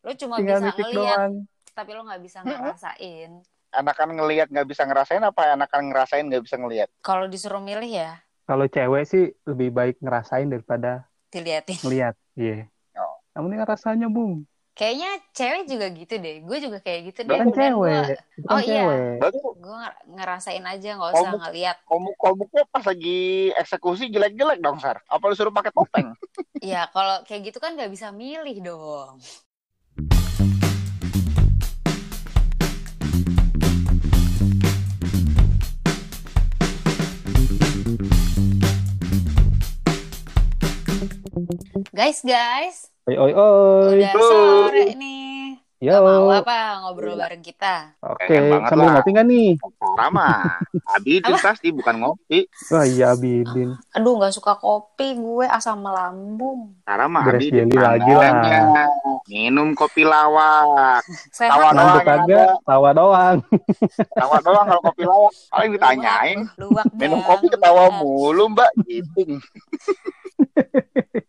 Lu 0.00 0.12
cuma 0.16 0.40
tinggal 0.40 0.60
bisa 0.62 0.84
doang. 0.88 1.32
tapi 1.70 1.90
lu 1.92 2.02
nggak 2.02 2.20
bisa 2.20 2.38
ngerasain. 2.40 3.30
Enakan 3.70 4.08
ngelihat 4.12 4.48
nggak 4.48 4.66
bisa 4.66 4.82
ngerasain 4.82 5.22
apa 5.22 5.54
enakan 5.54 5.82
ngerasain 5.88 6.26
nggak 6.26 6.42
bisa 6.42 6.56
ngelihat? 6.56 6.88
Kalau 7.00 7.24
disuruh 7.24 7.60
milih 7.60 7.88
ya, 7.88 8.18
Kalau 8.42 8.66
cewek 8.66 9.04
sih 9.06 9.24
lebih 9.44 9.70
baik 9.70 9.96
ngerasain 9.98 10.44
daripada 10.44 11.06
diliatin. 11.30 11.78
ngeliat. 11.80 12.18
Iya. 12.34 12.66
Oh. 12.96 13.14
Namun 13.30 13.54
ini 13.54 13.62
rasanya, 13.62 14.10
Bung. 14.10 14.42
Kayaknya 14.72 15.10
cewek 15.30 15.62
juga 15.68 15.86
gitu 15.88 16.14
deh. 16.16 16.36
Gue 16.42 16.58
juga 16.58 16.78
kayak 16.80 17.00
gitu 17.06 17.20
deh. 17.22 17.36
Kan 17.36 17.46
Dan 17.46 17.54
cewek. 17.54 17.94
gua- 17.94 18.18
Itu 18.34 18.46
kan 18.48 18.50
Oh, 18.50 18.58
iya. 18.58 18.74
cewek. 18.82 19.16
Berarti 19.20 19.38
gue 19.38 19.78
ngerasain 20.10 20.64
aja 20.64 20.88
nggak 20.90 21.10
usah 21.10 21.20
Komuk. 21.22 21.40
ngeliat 21.44 21.76
komuk-komuknya 21.84 22.62
pas 22.66 22.82
lagi 22.82 23.20
eksekusi 23.54 24.04
jelek-jelek 24.08 24.58
dong, 24.58 24.78
Sar. 24.78 24.98
Apa 25.06 25.22
lu 25.22 25.34
suruh 25.34 25.52
pakai 25.52 25.70
topeng? 25.70 26.08
ya 26.64 26.88
kalau 26.88 27.22
kayak 27.22 27.46
gitu 27.46 27.58
kan 27.58 27.72
nggak 27.72 27.88
bisa 27.88 28.10
milih 28.10 28.58
dong 28.60 29.20
guys 42.00 42.24
guys. 42.24 42.76
Oi, 43.06 43.16
oi, 43.16 43.32
oi. 43.36 44.00
udah 44.00 44.14
sore 44.16 44.84
nih 44.96 45.59
Yo. 45.80 45.96
Gak 45.96 46.04
mau 46.04 46.28
apa 46.28 46.84
ngobrol 46.84 47.16
bareng 47.16 47.40
kita 47.40 47.96
Oke, 48.04 48.28
banget 48.28 48.68
sambil 48.68 48.92
ngopi 48.92 49.10
nggak 49.16 49.26
nih? 49.32 49.50
Sama. 49.96 50.28
Abi 50.92 51.24
itu 51.24 51.32
Apa? 51.32 51.40
pasti 51.40 51.72
bukan 51.72 51.94
ngopi. 52.04 52.44
Wah 52.68 52.84
iya, 52.84 53.16
Bidin. 53.16 53.72
aduh 53.96 54.20
nggak 54.20 54.36
suka 54.36 54.60
kopi 54.60 55.16
gue 55.16 55.48
asam 55.48 55.80
melambung 55.80 56.76
Sarah 56.84 57.08
mah 57.08 57.24
Beres 57.24 57.48
Abi 57.48 57.56
jelly 57.56 57.72
di 57.72 57.78
lagi 57.80 58.12
lah. 58.12 58.28
Minum 59.24 59.72
kopi 59.72 60.04
lawak. 60.04 61.00
sehat 61.32 61.56
Tawa 61.56 61.72
doang 61.72 62.04
kagak, 62.04 62.52
tawa 62.60 62.90
doang. 62.92 63.36
Tawa 64.20 64.36
doang 64.44 64.66
kalau 64.68 64.82
kopi 64.84 65.02
lawak. 65.08 65.32
Paling 65.48 65.70
ditanyain. 65.72 66.38
luwak 66.60 66.86
Minum 66.92 67.24
bang, 67.24 67.28
kopi 67.32 67.46
ketawa 67.48 67.88
luwak. 67.88 67.96
mulu 68.04 68.44
mbak 68.52 68.70
gitu. 68.84 69.22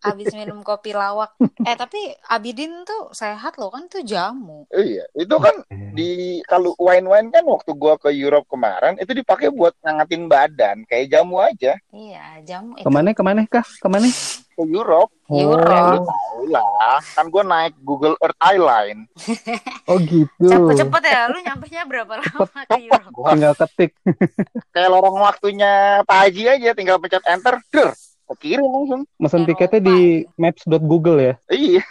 abis 0.03 0.33
minum 0.33 0.61
kopi 0.61 0.91
lawak 0.91 1.31
eh 1.61 1.75
tapi 1.75 1.97
Abidin 2.25 2.83
tuh 2.83 3.09
sehat 3.11 3.55
loh 3.55 3.69
kan 3.69 3.85
tuh 3.85 4.01
jamu 4.01 4.65
Iya, 4.69 5.05
itu 5.13 5.35
kan 5.35 5.55
di 5.91 6.11
kalau 6.43 6.73
wine-wine 6.75 7.29
kan 7.29 7.43
waktu 7.43 7.71
gua 7.73 7.95
ke 7.95 8.09
Europe 8.09 8.47
kemarin 8.47 8.97
itu 8.97 9.11
dipakai 9.11 9.49
buat 9.49 9.77
ngangetin 9.79 10.25
badan 10.25 10.77
kayak 10.83 11.11
jamu 11.11 11.37
aja 11.37 11.77
iya 11.91 12.41
jamu 12.41 12.73
itu 12.73 12.83
Ke 12.83 12.89
mana, 12.89 13.09
ke 13.11 13.21
mana 13.21 13.41
kah? 13.45 13.63
Ke 13.63 13.87
mana? 13.87 14.07
ke 14.51 14.63
Europe. 14.63 15.09
Europe. 15.27 15.71
Ya, 15.71 15.81
lu 15.87 15.97
Oh, 15.97 16.05
tahu 16.05 16.43
lah, 16.47 16.99
kan 17.09 17.25
gua 17.27 17.39
naik 17.41 17.71
Google 17.79 18.19
Earth 18.19 18.35
Island. 18.37 19.07
oh 19.89 19.97
gitu. 19.97 20.43
cepet-cepet 20.43 21.03
ya 21.03 21.21
lu 21.27 21.39
nyampe 21.39 21.65
nya 21.67 21.83
berapa 21.83 22.13
lama 22.15 22.35
ke 22.35 22.43
Cepet 22.67 22.67
Europe 22.83 23.09
gua 23.11 23.31
Tinggal 23.31 23.53
ketik. 23.55 23.91
kayak 24.69 24.89
lorong 24.89 25.17
waktunya 25.17 25.71
Pak 26.03 26.17
Haji 26.19 26.43
aja 26.49 26.69
tinggal 26.73 26.97
pencet 26.97 27.23
enter, 27.23 27.63
der, 27.69 27.89
kekirim 28.35 28.63
langsung. 28.63 29.01
Mesen 29.17 29.43
tiketnya 29.43 29.81
di 29.81 29.97
maps.google 30.35 31.19
ya. 31.19 31.33
Iya, 31.47 31.83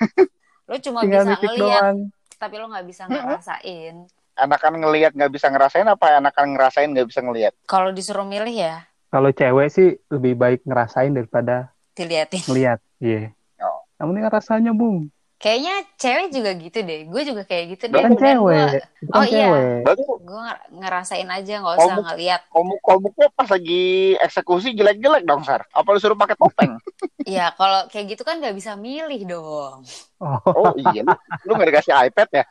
lu 0.67 0.77
cuma 0.81 0.99
Tinggal 1.03 1.25
bisa 1.27 1.37
ngeliat 1.37 1.59
doang. 1.59 1.97
tapi 2.37 2.55
lu 2.57 2.67
nggak 2.69 2.87
bisa 2.89 3.03
ngerasain 3.05 3.95
enakan 4.33 4.73
ngelihat 4.81 5.13
nggak 5.13 5.33
bisa 5.37 5.53
ngerasain 5.53 5.85
apa 5.85 6.17
enakan 6.17 6.57
ngerasain 6.57 6.89
nggak 6.89 7.09
bisa 7.13 7.21
ngelihat? 7.21 7.53
kalau 7.69 7.93
disuruh 7.93 8.25
milih 8.25 8.55
ya 8.55 8.89
Kalau 9.11 9.29
cewek 9.29 9.69
sih 9.69 9.99
lebih 10.07 10.39
baik 10.39 10.61
ngerasain 10.63 11.11
daripada 11.11 11.75
diliatin 11.93 12.47
ngeliat. 12.47 12.79
Iya. 13.03 13.35
Oh. 13.59 13.83
Namun 13.99 14.23
ini 14.23 14.31
rasanya, 14.31 14.71
Bung. 14.71 15.11
Kayaknya 15.41 15.73
cewek 15.97 16.29
juga 16.29 16.51
gitu 16.53 16.79
deh 16.81 17.01
gue 17.03 17.23
juga 17.25 17.43
kayak 17.43 17.65
gitu 17.73 17.85
deh 17.89 17.97
kan 17.97 18.13
Dan 18.13 18.21
cewek. 18.21 18.37
gua- 18.37 18.77
Itu 19.01 19.09
kan 19.09 19.17
Oh, 19.17 19.25
iya. 19.25 19.41
cewek. 19.41 19.65
Berarti 19.83 20.03
gue 20.05 20.43
ngerasain 20.77 21.29
aja 21.29 21.53
nggak 21.57 21.75
usah 21.75 21.85
Komuk. 21.89 22.05
ngeliat 22.05 22.41
komuk-komuknya 22.53 23.29
pas 23.33 23.49
lagi 23.49 23.83
eksekusi 24.17 24.69
jelek-jelek 24.71 25.25
dong, 25.25 25.41
Sar. 25.41 25.65
Apa 25.71 25.89
lu 25.91 25.99
suruh 25.99 26.15
pakai 26.15 26.37
topeng? 26.37 26.77
ya 27.27 27.50
kalau 27.53 27.89
kayak 27.89 28.12
gitu 28.12 28.23
kan 28.23 28.37
nggak 28.37 28.53
bisa 28.53 28.77
milih 28.77 29.25
dong 29.25 29.81
Oh, 30.21 30.37
Oh 30.45 30.73
iya, 30.77 31.00
lu, 31.00 31.12
lu 31.43 31.53
nggak 31.56 31.69
dikasih 31.73 31.95
iPad 32.06 32.29
ya? 32.31 32.45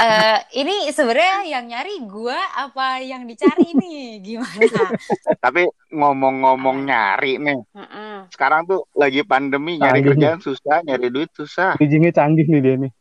Eh 0.00 0.38
ini 0.58 0.88
sebenarnya 0.90 1.44
yang 1.46 1.64
nyari 1.68 2.02
gue 2.04 2.38
apa 2.56 2.98
yang 3.04 3.28
dicari 3.28 3.70
nih 3.76 4.18
gimana 4.24 4.96
Tapi 5.38 5.68
ngomong-ngomong 5.92 6.86
nyari 6.88 7.38
nih, 7.38 7.60
Mm-mm. 7.76 8.30
sekarang 8.32 8.66
tuh 8.66 8.86
lagi 8.96 9.22
pandemi 9.22 9.76
nyari 9.78 10.00
Canggih 10.00 10.08
kerjaan 10.16 10.38
susah, 10.40 10.82
nyari 10.82 11.06
duit 11.12 11.30
susah. 11.36 11.76
bridgingnya 11.76 12.12
canggih 12.14 12.46
nih 12.48 12.60
dia 12.62 12.74
nih. 12.80 12.92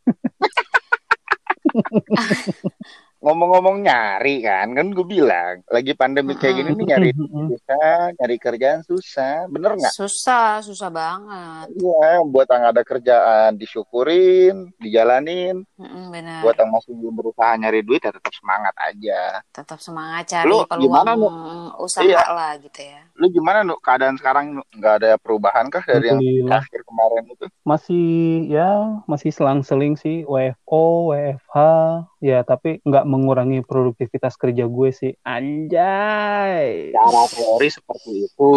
Ngomong-ngomong 3.20 3.84
nyari 3.84 4.40
kan, 4.40 4.72
kan 4.72 4.88
gue 4.90 5.04
bilang 5.04 5.60
lagi 5.68 5.92
pandemi 5.92 6.34
kayak 6.34 6.56
gini 6.56 6.72
nih 6.72 6.86
nyari 6.88 7.10
susah, 7.52 8.16
nyari 8.16 8.36
kerjaan 8.38 8.80
susah, 8.82 9.44
bener 9.46 9.76
nggak? 9.76 9.92
susah 9.92 10.64
susah 10.64 10.88
banget 10.88 11.68
Iya, 11.70 12.24
buat 12.24 12.48
yang 12.48 12.64
ada 12.66 12.80
kerjaan 12.80 13.60
disyukurin, 13.60 14.72
dijalanin. 14.80 15.68
Benar 16.10 16.40
Buat 16.42 16.56
yang 16.58 16.72
masih 16.72 16.96
berusaha 16.96 17.52
nyari 17.56 17.84
duit 17.84 18.00
ya 18.00 18.10
tetap 18.10 18.32
semangat 18.32 18.72
aja. 18.78 19.44
tetap 19.50 19.80
semangat 19.80 20.24
cari 20.26 20.48
Lu 20.48 20.64
peluang 20.64 20.80
gimana, 20.80 21.12
Nu? 21.14 21.28
usaha 21.78 22.08
Iya. 22.08 22.24
lah 22.26 22.56
gitu 22.56 22.80
ya 22.80 23.04
Lu 23.14 23.28
gimana 23.28 23.62
nu 23.62 23.76
keadaan 23.78 24.16
sekarang 24.16 24.64
nggak 24.72 24.94
ada 24.96 25.12
perubahan 25.18 25.68
kah 25.68 25.84
dari 25.84 26.08
yang 26.08 26.24
akhir 26.50 26.88
kemarin 26.88 27.28
itu? 27.28 27.46
Masih 27.68 28.08
ya 28.48 28.70
masih 29.06 29.30
selang-seling 29.30 29.94
sih 29.94 30.24
WFO, 30.24 31.12
WFH. 31.12 31.56
Ya 32.20 32.40
tapi 32.42 32.80
nggak 32.82 33.06
mengurangi 33.10 33.66
produktivitas 33.66 34.38
kerja 34.38 34.70
gue 34.70 34.90
sih. 34.94 35.12
Anjay. 35.26 36.94
Cara 36.94 37.24
teori 37.26 37.68
seperti 37.68 38.30
itu. 38.30 38.54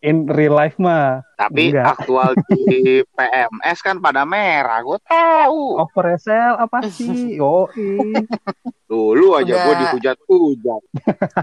In 0.00 0.24
real 0.26 0.56
life 0.56 0.80
mah 0.80 1.20
Tapi 1.36 1.70
Enggak. 1.70 2.00
aktual 2.00 2.32
di 2.48 3.04
PMS 3.16 3.78
kan 3.84 4.00
pada 4.00 4.24
merah, 4.24 4.80
gue 4.80 4.98
tahu. 5.04 5.76
oversell 5.84 6.56
apa 6.56 6.88
sih? 6.88 7.36
Yoi. 7.36 8.00
Dulu 8.88 9.36
aja 9.36 9.52
gue 9.52 9.74
dihujat-hujat. 9.84 10.82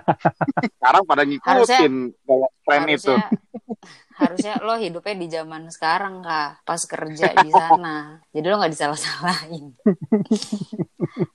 Sekarang 0.77 1.03
pada 1.05 1.23
ngikutin 1.25 1.93
gaya 2.25 2.47
tren 2.65 2.83
itu. 2.89 3.13
Harusnya 4.19 4.59
lo 4.59 4.75
hidupnya 4.75 5.16
di 5.16 5.28
zaman 5.28 5.72
sekarang 5.72 6.19
kak. 6.19 6.62
Pas 6.62 6.81
kerja 6.84 7.31
di 7.34 7.50
sana. 7.56 8.19
Jadi 8.30 8.46
lo 8.46 8.56
nggak 8.59 8.74
disalah-salahin. 8.75 9.66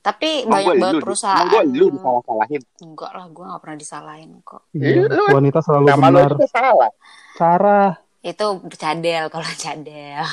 Tapi 0.01 0.45
banyak 0.45 0.77
banget 0.79 1.03
perusahaan 1.03 1.49
gue 1.49 1.63
lu 1.73 1.87
disalah-salahin. 1.91 2.63
enggak 2.81 3.11
lah 3.11 3.27
gue 3.27 3.45
nggak 3.45 3.61
pernah 3.61 3.79
disalahin 3.79 4.31
kok. 4.45 4.63
Iya, 4.73 5.09
Lu 5.09 5.25
wanita 5.33 5.59
selalu 5.61 5.85
Nama 5.89 6.07
benar. 6.07 6.31
juga 6.31 6.47
salah. 6.47 6.91
Sarah. 7.35 7.91
itu 8.25 8.41
cadel 8.81 9.29
kalau 9.29 9.45
cadel. 9.55 10.25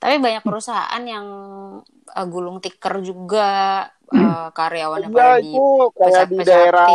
Tapi 0.00 0.14
banyak 0.16 0.40
perusahaan 0.40 1.04
yang 1.04 1.26
uh, 2.08 2.26
gulung 2.26 2.64
tikar 2.64 2.96
juga 3.04 3.84
uh, 4.08 4.48
karyawannya 4.56 5.12
pada 5.12 5.36
di 5.36 5.52
itu 5.52 5.64
kayak 5.92 6.24
di 6.32 6.38
daerah 6.40 6.88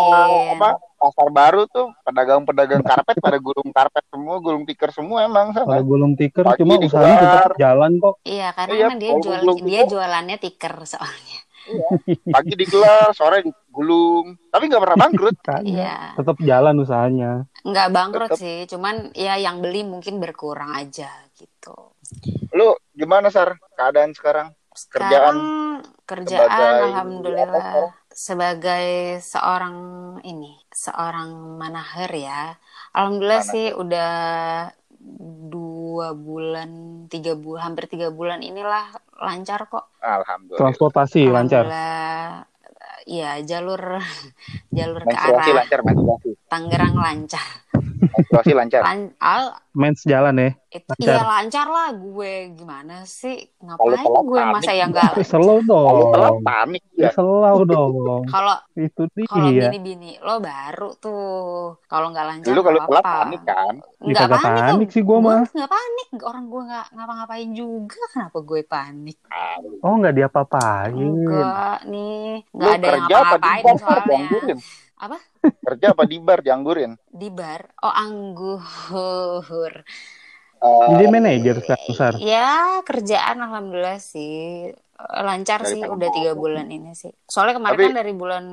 apa 0.57 0.69
pasar 0.97 1.29
baru 1.29 1.61
tuh 1.67 1.93
pedagang-pedagang 2.01 2.81
karpet 2.81 3.15
pada 3.17 3.37
gulung 3.37 3.69
karpet 3.69 4.03
semua, 4.07 4.35
gulung 4.37 4.65
tikar 4.65 4.89
semua 4.89 5.23
emang 5.23 5.53
Kalau 5.53 5.69
sama. 5.69 5.85
gulung 5.85 6.13
tikar 6.13 6.43
Pagi 6.43 6.59
cuma 6.59 6.73
usahanya 6.77 7.17
tetap 7.19 7.53
jalan 7.55 7.91
kok. 7.97 8.15
iya 8.23 8.47
karena 8.51 8.73
Iya, 8.73 8.85
kan 8.85 8.97
dia 8.97 9.11
jual 9.15 9.39
gulung 9.39 9.57
dia 9.63 9.81
jualannya 9.85 10.37
tikar 10.37 10.73
soalnya 10.83 11.39
Pagi 12.25 12.55
digelar, 12.55 13.11
sore 13.11 13.43
digulung. 13.43 14.39
Tapi 14.47 14.63
nggak 14.65 14.79
pernah 14.79 14.97
bangkrut. 14.97 15.35
Iya 15.67 16.15
Tetap 16.15 16.39
jalan 16.39 16.75
usahanya. 16.79 17.31
nggak 17.61 17.87
bangkrut 17.91 18.31
Tetep. 18.31 18.39
sih 18.39 18.57
cuman 18.65 19.11
ya 19.11 19.35
yang 19.35 19.59
beli 19.59 19.83
mungkin 19.83 20.17
berkurang 20.17 20.71
aja 20.71 21.11
gitu 21.35 21.75
Lu 22.55 22.67
gimana 22.91 23.27
Sar 23.27 23.59
keadaan 23.75 24.11
sekarang? 24.11 24.55
sekarang 24.71 25.11
Kerjaan 25.11 25.35
kerjaan 26.07 26.49
alhamdulillah 26.87 27.49
sekarang? 27.51 27.91
Sebagai 28.17 29.21
seorang 29.21 29.77
ini 30.25 30.57
seorang 30.73 31.61
manaher 31.61 32.09
ya 32.09 32.57
alhamdulillah 32.97 33.45
sih 33.45 33.69
udah 33.77 34.13
dua 35.53 36.17
bulan 36.17 37.05
tiga 37.13 37.37
bulan 37.37 37.61
hampir 37.71 37.85
tiga 37.85 38.09
bulan 38.09 38.41
inilah 38.41 38.89
lancar 39.21 39.69
kok 39.69 40.01
Alhamdulillah. 40.01 40.57
Transportasi 40.57 41.29
lancar. 41.29 41.69
alhamdulillah 41.69 42.49
ya 43.05 43.37
jalur 43.45 44.01
jalur 44.77 45.01
ke 45.05 45.13
arah 45.13 45.47
lancar, 45.63 45.79
menstruasi. 45.85 46.31
Tangerang 46.49 46.95
lancar 46.97 47.47
menstruasi 47.99 48.51
lancar 48.51 48.81
Lan- 48.81 49.13
al- 49.17 49.55
Mens 49.71 50.01
jalan 50.01 50.33
ya. 50.35 50.49
itu 50.67 50.89
Lancar. 50.89 51.05
iya 51.05 51.21
lancar 51.23 51.67
lah 51.67 51.89
gue 51.91 52.33
gimana 52.51 52.95
sih 53.03 53.37
Kalau 53.57 53.87
ngapain 53.87 54.03
telat 54.03 54.23
gue 54.23 54.37
panik. 54.39 54.53
masa 54.53 54.71
yang 54.71 54.89
enggak 54.89 55.11
kalau 55.13 56.03
telat 56.09 56.31
dong. 56.31 56.43
panik 56.43 56.81
Ya, 56.91 57.03
ya 57.03 57.09
dong. 57.63 58.23
kalau 58.25 58.55
Itu 58.73 59.01
kalau 59.23 59.47
dia. 59.47 59.61
bini-bini 59.63 60.11
lo 60.17 60.35
baru 60.39 60.89
tuh 60.97 61.25
kalau 61.85 62.09
nggak 62.09 62.25
lancar 62.27 62.49
lu 62.49 62.61
kalau 62.61 62.77
nggak 62.79 62.89
telat 62.89 63.05
panik 63.05 63.41
kan 63.43 63.73
Ya, 63.99 64.13
nggak 64.19 64.29
panik, 64.35 64.61
panik 64.63 64.89
sih 64.89 65.01
gua 65.01 65.17
mah. 65.19 65.41
nggak 65.47 65.69
panik 65.69 66.09
orang 66.21 66.45
gue 66.47 66.61
nggak 66.63 66.87
ngapa-ngapain 66.91 67.49
juga 67.51 68.01
kenapa 68.11 68.37
gue 68.39 68.61
panik 68.63 69.17
Oh, 69.79 69.93
nggak 69.95 70.15
diapa-apain. 70.15 70.93
enggak 70.93 71.79
nih 71.85 72.41
nggak 72.49 72.71
ada 72.73 72.87
yang 72.87 73.03
ngapa-ngapain 73.05 73.75
soalnya 73.77 74.55
Apa? 74.97 75.17
kerja 75.61 75.93
apa? 75.93 76.03
Di 76.03 76.17
bar 76.17 76.41
dianggurin? 76.41 76.97
Di 77.05 77.29
bar. 77.29 77.69
Oh 77.79 77.93
anggur. 77.93 79.73
Eh, 80.57 80.85
Jadi 80.89 81.05
manajer 81.07 81.55
sekarang, 81.61 81.93
Sar. 81.93 82.13
ya 82.17 82.81
kerjaan 82.81 83.37
alhamdulillah 83.39 84.01
sih. 84.01 84.73
Lancar 84.97 85.61
Dari 85.61 85.69
sih 85.69 85.79
tahun 85.79 85.93
udah 85.93 86.09
tiga 86.09 86.33
bulan 86.33 86.65
ini 86.67 86.89
sih. 86.91 87.13
Soalnya 87.23 87.61
kemarin 87.61 87.77
Tapi- 87.77 87.85
kan 87.85 87.95
dari 87.95 88.13
bulan 88.13 88.45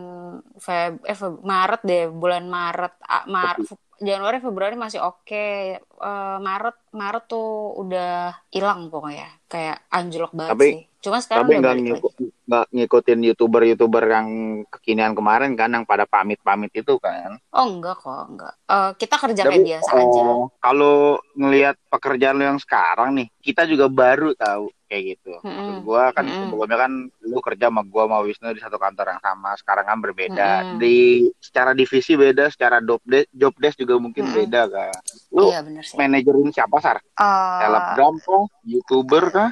Feb 0.55 1.01
eh 1.03 1.17
Feb- 1.17 1.41
Maret 1.41 1.81
deh 1.83 2.05
bulan 2.07 2.45
Maret 2.45 2.95
ah, 3.01 3.25
Mar 3.25 3.57
Januari 3.97 4.39
Februari 4.39 4.77
masih 4.77 5.01
oke. 5.01 5.49
Eh, 5.81 6.39
Maret 6.39 6.77
Maret 6.93 7.25
tuh 7.25 7.49
udah 7.75 8.37
hilang 8.51 8.93
pokoknya. 8.93 9.25
Kayak 9.49 9.89
anjlok 9.89 10.37
banget 10.37 10.53
Tapi- 10.53 10.69
sih. 10.71 10.85
Cuma 11.01 11.17
sekarang 11.21 11.45
tapi 11.45 11.53
udah 11.55 11.61
nggak 11.63 11.73
balik 11.75 11.85
ngikut 11.87 12.13
lagi 12.13 12.24
nggak 12.45 12.67
ngikutin 12.77 13.21
youtuber 13.25 13.63
youtuber 13.65 14.05
yang 14.05 14.29
kekinian 14.69 15.17
kemarin 15.17 15.57
kan 15.57 15.73
yang 15.73 15.85
pada 15.89 16.05
pamit 16.05 16.37
pamit 16.45 16.69
itu 16.77 17.01
kan? 17.01 17.41
Oh 17.57 17.65
enggak 17.65 17.97
kok 18.05 18.29
enggak. 18.29 18.55
Eh, 18.69 18.91
kita 19.01 19.17
kerja 19.17 19.43
Tapi, 19.49 19.53
kayak 19.57 19.65
biasa 19.65 19.91
aja. 19.97 20.21
oh, 20.21 20.47
kalau 20.61 20.97
ngelihat 21.35 21.77
pekerjaan 21.89 22.37
lu 22.37 22.45
yang 22.45 22.61
sekarang 22.61 23.17
nih 23.17 23.29
kita 23.41 23.65
juga 23.65 23.89
baru 23.89 24.37
tahu 24.37 24.69
kayak 24.85 25.17
gitu. 25.17 25.33
Mm-mm. 25.41 25.57
Maksud 25.57 25.77
gua 25.83 26.13
kan 26.13 26.25
Mm-mm. 26.29 26.41
sebelumnya 26.47 26.79
kan 26.79 26.93
lu 27.25 27.39
kerja 27.41 27.65
sama 27.73 27.83
gua 27.83 28.03
sama 28.07 28.19
Wisnu 28.23 28.53
di 28.53 28.61
satu 28.63 28.77
kantor 28.77 29.07
yang 29.17 29.23
sama 29.25 29.51
sekarang 29.57 29.85
kan 29.89 29.99
berbeda. 30.05 30.51
Mm-mm. 30.61 30.79
di 30.79 30.97
secara 31.41 31.73
divisi 31.73 32.13
beda 32.15 32.53
secara 32.53 32.79
job 32.85 33.01
desk 33.09 33.29
job 33.33 33.55
desk 33.57 33.77
juga 33.81 33.97
mungkin 33.97 34.29
Mm-mm. 34.29 34.37
beda 34.45 34.63
kan. 34.69 34.95
Lu 35.33 35.49
iya 35.49 35.65
bener 35.65 35.83
sih. 35.83 35.97
manajerin 35.97 36.53
siapa 36.53 36.77
sar? 36.79 37.01
Eh, 37.01 37.59
selebgram 37.65 38.15
kah? 38.21 38.45
Youtuber 38.69 39.25
kah 39.33 39.51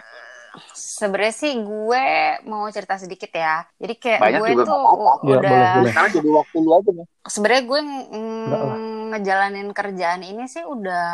Sebenarnya 0.77 1.35
sih 1.43 1.53
gue 1.65 2.05
mau 2.51 2.65
cerita 2.75 2.95
sedikit 3.01 3.31
ya. 3.33 3.65
Jadi 3.81 3.95
kayak 4.03 4.23
Banyak 4.23 4.41
gue 4.41 4.51
juga 4.51 4.63
tuh 4.69 4.81
apa-apa. 4.85 5.25
Ya, 5.33 5.39
udah 5.41 5.51
boleh, 5.51 5.69
boleh. 5.73 5.93
sekarang 5.93 6.11
jadi 6.17 6.29
waktu 6.39 6.57
lu 6.65 6.71
aja 6.79 6.91
nih 6.99 7.07
sebenarnya 7.23 7.63
gue 7.71 7.81
mm, 8.19 8.81
ngejalanin 9.15 9.69
kerjaan 9.79 10.23
ini 10.27 10.43
sih 10.51 10.65
udah 10.67 11.05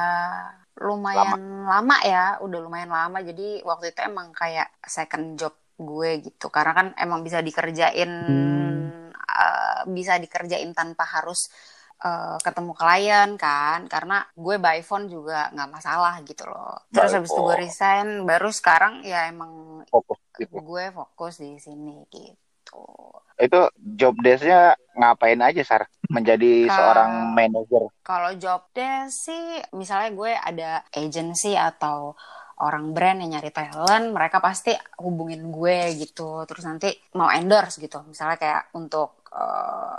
lumayan 0.79 1.37
lama. 1.71 1.97
ya, 2.07 2.39
udah 2.45 2.59
lumayan 2.65 2.91
lama. 2.91 3.19
Jadi 3.29 3.63
waktu 3.67 3.85
itu 3.93 4.01
emang 4.11 4.29
kayak 4.41 4.69
second 4.87 5.37
job 5.41 5.55
gue 5.79 6.11
gitu. 6.27 6.47
Karena 6.51 6.73
kan 6.79 6.87
emang 6.99 7.21
bisa 7.27 7.39
dikerjain 7.43 8.11
Hmm. 8.27 8.91
eh, 9.39 9.81
bisa 9.97 10.17
dikerjain 10.23 10.71
tanpa 10.75 11.05
harus 11.15 11.49
eh, 11.99 12.37
ketemu 12.43 12.73
klien 12.79 13.31
kan 13.35 13.87
karena 13.91 14.23
gue 14.35 14.57
by 14.59 14.81
phone 14.87 15.07
juga 15.11 15.51
nggak 15.55 15.71
masalah 15.71 16.15
gitu 16.23 16.47
loh 16.47 16.79
terus 16.95 17.11
habis 17.15 17.31
itu 17.31 17.41
gue 17.43 17.57
resign 17.59 18.09
baru 18.23 18.51
sekarang 18.55 19.03
ya 19.03 19.27
emang 19.31 19.83
fokus 19.91 20.19
gitu 20.39 20.59
gue 20.63 20.85
fokus 20.95 21.43
di 21.43 21.59
sini 21.59 22.07
gitu. 22.15 22.83
itu 23.39 23.61
job 23.99 24.15
desknya 24.23 24.75
ngapain 24.99 25.39
aja 25.39 25.63
sar 25.63 25.83
menjadi 26.11 26.67
Ka- 26.67 26.75
seorang 26.75 27.11
manajer 27.35 27.83
Kalau 28.03 28.33
job 28.41 28.73
desk 28.73 29.29
sih, 29.29 29.61
misalnya 29.77 30.11
gue 30.17 30.33
ada 30.33 30.71
agency 30.97 31.53
atau 31.53 32.17
orang 32.65 32.97
brand 32.97 33.21
yang 33.21 33.37
nyari 33.37 33.53
talent, 33.53 34.17
mereka 34.17 34.41
pasti 34.41 34.73
hubungin 34.97 35.53
gue 35.53 35.93
gitu. 36.01 36.43
Terus 36.49 36.65
nanti 36.65 36.89
mau 37.21 37.29
endorse 37.29 37.77
gitu. 37.85 38.01
Misalnya 38.09 38.41
kayak 38.41 38.63
untuk 38.81 39.29
eh, 39.29 39.97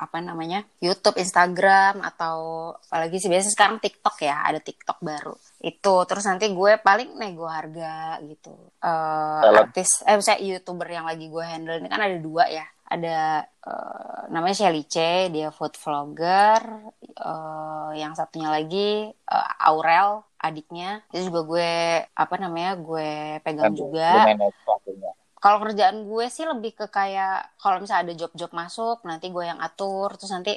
apa 0.00 0.16
namanya 0.24 0.64
YouTube, 0.80 1.20
Instagram 1.20 2.00
atau 2.00 2.72
apalagi 2.88 3.20
sih 3.20 3.28
biasanya 3.28 3.52
sekarang 3.52 3.76
TikTok 3.84 4.16
ya, 4.24 4.40
ada 4.48 4.56
TikTok 4.56 4.98
baru. 5.04 5.36
Itu 5.60 6.08
terus 6.08 6.24
nanti 6.24 6.48
gue 6.48 6.80
paling 6.80 7.20
nego 7.20 7.44
harga 7.44 8.16
gitu. 8.24 8.56
Eh, 8.80 9.40
Talent. 9.44 9.68
artis, 9.68 10.00
eh 10.08 10.16
misalnya 10.16 10.40
youtuber 10.40 10.88
yang 10.88 11.04
lagi 11.04 11.28
gue 11.28 11.44
handle 11.44 11.76
ini 11.76 11.88
kan 11.92 12.00
ada 12.00 12.16
dua 12.16 12.48
ya. 12.48 12.64
Ada 12.90 13.44
eh, 13.44 14.20
namanya 14.32 14.56
Shelly 14.56 14.88
C, 14.88 15.28
dia 15.28 15.52
food 15.52 15.76
vlogger. 15.76 16.64
Eh, 17.04 17.90
yang 18.00 18.16
satunya 18.16 18.48
lagi 18.48 19.12
eh, 19.12 19.48
Aurel, 19.68 20.24
adiknya. 20.40 21.04
Itu 21.12 21.28
juga 21.28 21.40
gue 21.44 21.72
apa 22.08 22.34
namanya 22.40 22.80
gue 22.80 23.38
pegang 23.44 23.76
Lu 23.76 23.84
juga 23.84 24.32
manage 24.32 24.56
waktunya. 24.64 25.12
Kalau 25.42 25.58
kerjaan 25.64 26.04
gue 26.04 26.26
sih 26.28 26.44
lebih 26.44 26.76
ke 26.76 26.86
kayak 26.92 27.56
kalau 27.56 27.80
misalnya 27.80 28.12
ada 28.12 28.14
job-job 28.20 28.50
masuk 28.52 29.00
nanti 29.08 29.32
gue 29.32 29.44
yang 29.48 29.60
atur. 29.60 30.12
Terus 30.20 30.32
nanti 30.36 30.52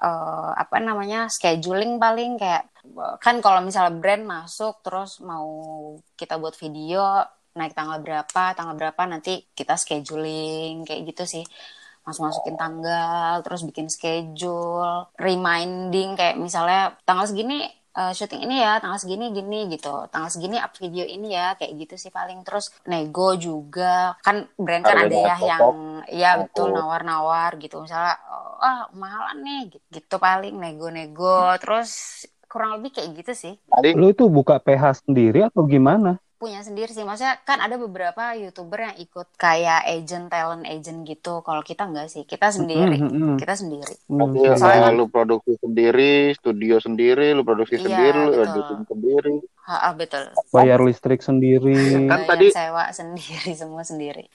eh, 0.00 0.50
apa 0.62 0.76
namanya 0.80 1.28
scheduling 1.28 2.00
paling 2.00 2.40
kayak 2.40 2.64
kan 3.20 3.36
kalau 3.44 3.60
misalnya 3.64 3.92
brand 4.00 4.24
masuk 4.24 4.80
terus 4.84 5.20
mau 5.20 5.48
kita 6.16 6.34
buat 6.40 6.56
video 6.56 7.00
naik 7.54 7.72
tanggal 7.78 8.02
berapa 8.02 8.42
tanggal 8.58 8.74
berapa 8.80 9.02
nanti 9.06 9.46
kita 9.52 9.76
scheduling 9.76 10.88
kayak 10.88 11.04
gitu 11.12 11.24
sih. 11.28 11.44
Masuk 12.04 12.28
masukin 12.28 12.56
tanggal 12.56 13.40
terus 13.44 13.60
bikin 13.68 13.88
schedule 13.92 15.08
reminding 15.20 16.16
kayak 16.18 16.36
misalnya 16.40 16.96
tanggal 17.08 17.28
segini 17.28 17.64
eh, 17.94 18.12
syuting 18.12 18.42
ini 18.44 18.60
ya 18.60 18.82
tanggal 18.82 18.98
segini 18.98 19.30
gini 19.30 19.70
gitu. 19.70 20.06
Tanggal 20.10 20.30
segini 20.30 20.58
up 20.58 20.74
video 20.76 21.06
ini 21.06 21.34
ya 21.34 21.54
kayak 21.54 21.72
gitu 21.86 21.94
sih 21.96 22.10
paling. 22.10 22.42
Terus 22.42 22.74
nego 22.90 23.38
juga. 23.38 24.18
Kan 24.20 24.50
brand 24.58 24.84
kan 24.84 25.06
ada 25.06 25.14
ya 25.14 25.36
yang 25.38 25.62
ya 26.10 26.30
betul 26.42 26.74
nawar-nawar 26.74 27.56
gitu. 27.62 27.80
Misalnya 27.80 28.18
oh, 28.28 28.58
ah 28.60 28.90
mahalan 28.92 29.38
nih 29.42 29.62
gitu, 29.72 29.84
gitu 29.94 30.16
paling 30.18 30.54
nego-nego. 30.58 31.54
Terus 31.62 31.90
kurang 32.50 32.78
lebih 32.78 32.94
kayak 32.94 33.10
gitu 33.18 33.32
sih. 33.34 33.54
Tadi 33.66 33.98
Lu 33.98 34.14
itu 34.14 34.30
buka 34.30 34.62
PH 34.62 35.06
sendiri 35.06 35.46
atau 35.46 35.66
gimana? 35.66 36.22
Punya 36.44 36.60
sendiri 36.60 36.90
sih. 36.90 37.00
Maksudnya 37.00 37.40
kan 37.40 37.56
ada 37.58 37.74
beberapa 37.74 38.22
youtuber 38.34 38.84
yang 38.84 38.96
ikut 38.96 39.32
kayak 39.34 39.80
agent 39.86 40.28
talent 40.28 40.64
agent 40.64 41.02
gitu. 41.02 41.40
Kalau 41.40 41.60
kita 41.60 41.84
enggak 41.84 42.06
sih 42.06 42.22
kita 42.22 42.50
sendiri. 42.50 43.00
hmm, 43.00 43.36
kita 43.36 43.54
sendiri. 43.54 43.96
Hmm, 44.04 44.28
Berarti 44.28 44.38
Soalnya 44.54 44.76
eh, 44.76 44.84
kan- 44.84 44.94
lu 44.94 45.06
produksi 45.08 45.52
sendiri, 45.56 46.12
studio 46.34 46.76
sendiri, 46.76 47.32
lu 47.32 47.40
produksi 47.42 47.74
Iya, 47.74 47.82
sendiri, 47.82 48.20
lu 48.20 48.32
editing 48.36 48.82
sendiri. 48.84 49.34
ha, 49.64 49.74
ah, 49.82 49.92
betul. 49.92 50.28
Bayar 50.50 50.78
listrik 50.78 51.20
sendiri. 51.20 51.72
Kan 52.04 52.20
Bayar 52.20 52.28
tadi- 52.28 52.52
sewa 52.52 52.84
sendiri 52.90 53.50
semua 53.56 53.80
sendiri. 53.82 54.28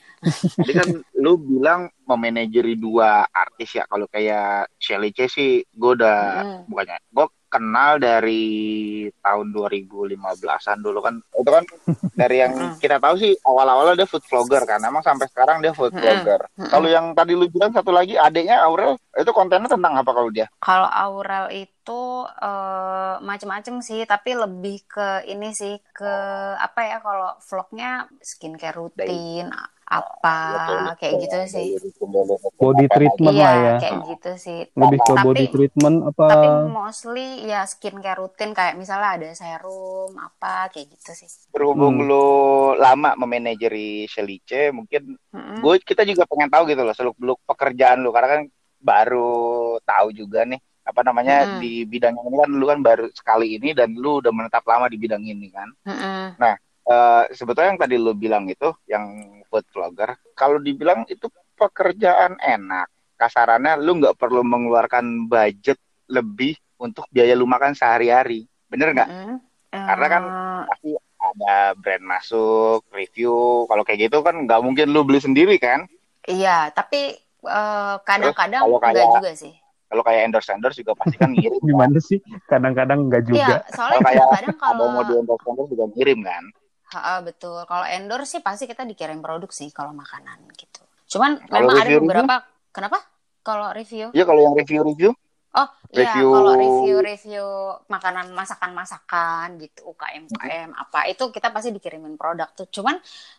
Tadi 0.51 0.71
kan 0.73 0.87
lu 1.15 1.37
bilang 1.37 1.81
memanajeri 2.03 2.73
dua 2.73 3.21
artis 3.27 3.69
ya. 3.71 3.85
Kalau 3.85 4.09
kayak 4.09 4.73
Shelly 4.75 5.11
C 5.11 5.25
sih, 5.25 5.51
gue 5.63 5.91
udah 5.93 6.19
Mm. 6.39 6.59
bukannya, 6.65 6.97
gue 7.05 7.25
kenal 7.49 7.97
dari 7.97 8.45
tahun 9.19 9.51
2015-an 9.51 10.79
dulu 10.79 10.99
kan. 11.01 11.17
Itu 11.33 11.49
kan 11.49 11.63
dari 12.13 12.35
yang 12.39 12.53
Mm. 12.53 12.77
kita 12.77 12.97
tahu 12.97 13.15
sih 13.17 13.33
awal-awalnya 13.41 13.95
dia 13.97 14.07
food 14.09 14.23
vlogger 14.25 14.63
kan. 14.63 14.79
Emang 14.81 15.01
sampai 15.01 15.25
sekarang 15.27 15.59
dia 15.59 15.73
food 15.73 15.91
Mm-mm. 15.91 16.01
vlogger. 16.01 16.41
Mm-mm. 16.55 16.69
Kalau 16.69 16.87
yang 16.87 17.05
tadi 17.13 17.33
lu 17.33 17.49
bilang 17.49 17.71
satu 17.71 17.89
lagi 17.89 18.15
adiknya 18.15 18.61
Aurel, 18.61 18.97
itu 19.15 19.31
kontennya 19.33 19.67
tentang 19.67 19.97
apa 19.97 20.11
kalau 20.11 20.29
dia? 20.29 20.45
Kalau 20.59 20.85
Aurel 20.85 21.45
itu 21.51 21.78
eh, 22.25 23.15
macem-macem 23.19 23.79
sih, 23.79 24.03
tapi 24.03 24.33
lebih 24.33 24.83
ke 24.85 25.07
ini 25.25 25.51
sih 25.51 25.77
ke 25.89 26.13
apa 26.55 26.79
ya 26.83 26.97
kalau 26.99 27.37
vlognya 27.41 27.89
skincare 28.19 28.75
rutin 28.75 29.49
apa 29.89 30.37
kayak 30.95 31.13
gitu 31.19 31.37
sih. 31.49 31.67
Body 32.55 32.85
treatment 32.87 33.33
Iya 33.33 33.41
lah 33.41 33.55
ya. 33.57 33.75
kayak 33.81 33.97
gitu 34.07 34.31
sih. 34.37 34.59
Lebih 34.71 34.99
ke 35.01 35.13
Tapi- 35.17 35.25
body 35.25 35.45
treatment 35.49 35.97
apa? 36.05 36.25
Tapi 36.29 36.47
mostly 36.69 37.27
ya 37.43 37.65
skincare 37.65 38.21
rutin 38.21 38.53
kayak 38.53 38.77
misalnya 38.77 39.17
ada 39.17 39.29
serum 39.33 40.13
apa 40.13 40.69
kayak 40.69 40.93
gitu 40.93 41.11
sih. 41.17 41.29
Berhubung 41.49 42.01
Hmm. 42.01 42.07
lu 42.07 42.27
lama 42.77 43.17
memanajeri 43.17 44.05
Shelly 44.05 44.37
C, 44.45 44.69
mungkin 44.69 45.17
Mm-mm. 45.33 45.57
gue 45.59 45.75
kita 45.81 46.05
juga 46.05 46.29
pengen 46.29 46.47
tahu 46.47 46.69
gitu 46.69 46.85
loh 46.85 46.93
seluk 46.93 47.17
beluk 47.17 47.41
pekerjaan 47.49 47.97
lu 47.99 48.13
karena 48.13 48.29
kan 48.29 48.41
baru 48.79 49.35
tahu 49.81 50.13
juga 50.13 50.45
nih 50.45 50.61
apa 50.89 51.01
namanya 51.01 51.45
Mm-mm. 51.45 51.59
di 51.59 51.71
bidang 51.83 52.17
ini 52.17 52.35
kan 52.35 52.49
lu 52.49 52.65
kan 52.65 52.79
baru 52.79 53.05
sekali 53.11 53.55
ini 53.55 53.71
dan 53.71 53.93
lu 53.93 54.17
udah 54.17 54.29
menetap 54.29 54.65
lama 54.65 54.85
di 54.85 54.97
bidang 54.97 55.21
ini 55.21 55.47
kan 55.49 55.69
Mm-mm. 55.85 56.33
Eh, 56.89 57.23
sebetulnya 57.31 57.69
yang 57.69 57.77
tadi 57.77 57.95
lu 57.95 58.11
bilang 58.11 58.49
itu 58.49 58.65
yang 58.83 59.05
food 59.45 59.61
vlogger 59.69 60.09
kalau 60.33 60.57
dibilang 60.57 61.05
itu 61.05 61.29
pekerjaan 61.53 62.33
enak 62.35 62.89
kasarannya 63.13 63.77
lu 63.77 64.01
nggak 64.01 64.17
perlu 64.17 64.41
mengeluarkan 64.41 65.25
budget 65.25 65.77
lebih 66.07 66.57
untuk 66.75 67.05
biaya 67.07 67.31
lu 67.31 67.45
makan 67.45 67.71
sehari-hari 67.71 68.49
bener 68.65 68.91
nggak 68.91 69.05
Mm-mm. 69.05 69.37
Karena 69.69 70.05
kan- 70.07 70.25
Eh, 70.25 70.61
pasti 70.65 70.89
ada 71.19 71.55
brand 71.73 72.01
masuk 72.01 72.81
review 72.89 73.35
kalau 73.65 73.83
kayak 73.83 74.09
gitu 74.09 74.19
kan 74.19 74.33
nggak 74.39 74.57
mungkin 74.59 74.89
lu 74.89 75.05
beli 75.05 75.21
sendiri 75.21 75.61
kan 75.61 75.85
iya 76.25 76.73
tapi 76.73 77.13
eh, 77.45 77.95
kadang-kadang 78.01 78.65
kalau 78.65 78.81
enggak 78.81 78.97
kayak- 78.97 79.13
juga 79.13 79.31
sih. 79.37 79.53
Kalau 79.89 80.05
kayak 80.05 80.21
endorse 80.29 80.49
endorse 80.53 80.77
juga 80.85 80.93
pasti 80.93 81.17
kan 81.17 81.33
ngirim. 81.33 81.57
kan. 81.61 81.65
Gimana 81.65 81.97
sih? 81.97 82.19
Kadang-kadang 82.45 83.09
nggak 83.09 83.23
juga. 83.25 83.37
Iya, 83.41 83.57
soalnya 83.73 83.97
Kalau 83.97 84.05
kayak 84.05 84.25
kadang-kadang 84.29 84.57
Kalau 84.61 84.87
mau 84.93 85.03
di 85.03 85.13
endorse 85.17 85.45
endorse 85.49 85.69
juga 85.73 85.85
ngirim 85.97 86.19
kan. 86.21 86.43
Ha, 86.89 87.21
betul. 87.21 87.59
Kalau 87.65 87.85
endorse 87.85 88.29
sih 88.37 88.41
pasti 88.41 88.63
kita 88.69 88.85
dikirim 88.85 89.19
produk 89.21 89.49
sih 89.49 89.69
kalau 89.73 89.93
makanan 89.97 90.45
gitu. 90.53 90.81
Cuman 91.09 91.41
Kalau 91.41 91.65
memang 91.65 91.75
ada 91.81 91.89
beberapa 91.97 92.35
kenapa? 92.69 92.97
Kalau 93.41 93.73
review? 93.73 94.13
Iya 94.13 94.29
kalau 94.29 94.45
yang 94.45 94.53
review-review 94.53 95.09
Oh, 95.57 95.65
iya 95.97 96.21
Review- 96.21 96.29
kalau 96.29 96.53
review-review 96.53 97.41
makanan 97.89 98.27
masakan-masakan 98.37 99.57
gitu, 99.63 99.79
UKM 99.91 100.23
UKM 100.29 100.69
apa 100.77 100.99
itu 101.09 101.23
kita 101.35 101.49
pasti 101.49 101.69
dikirimin 101.73 102.15
produk 102.21 102.49
tuh. 102.57 102.69
Cuman 102.69 102.95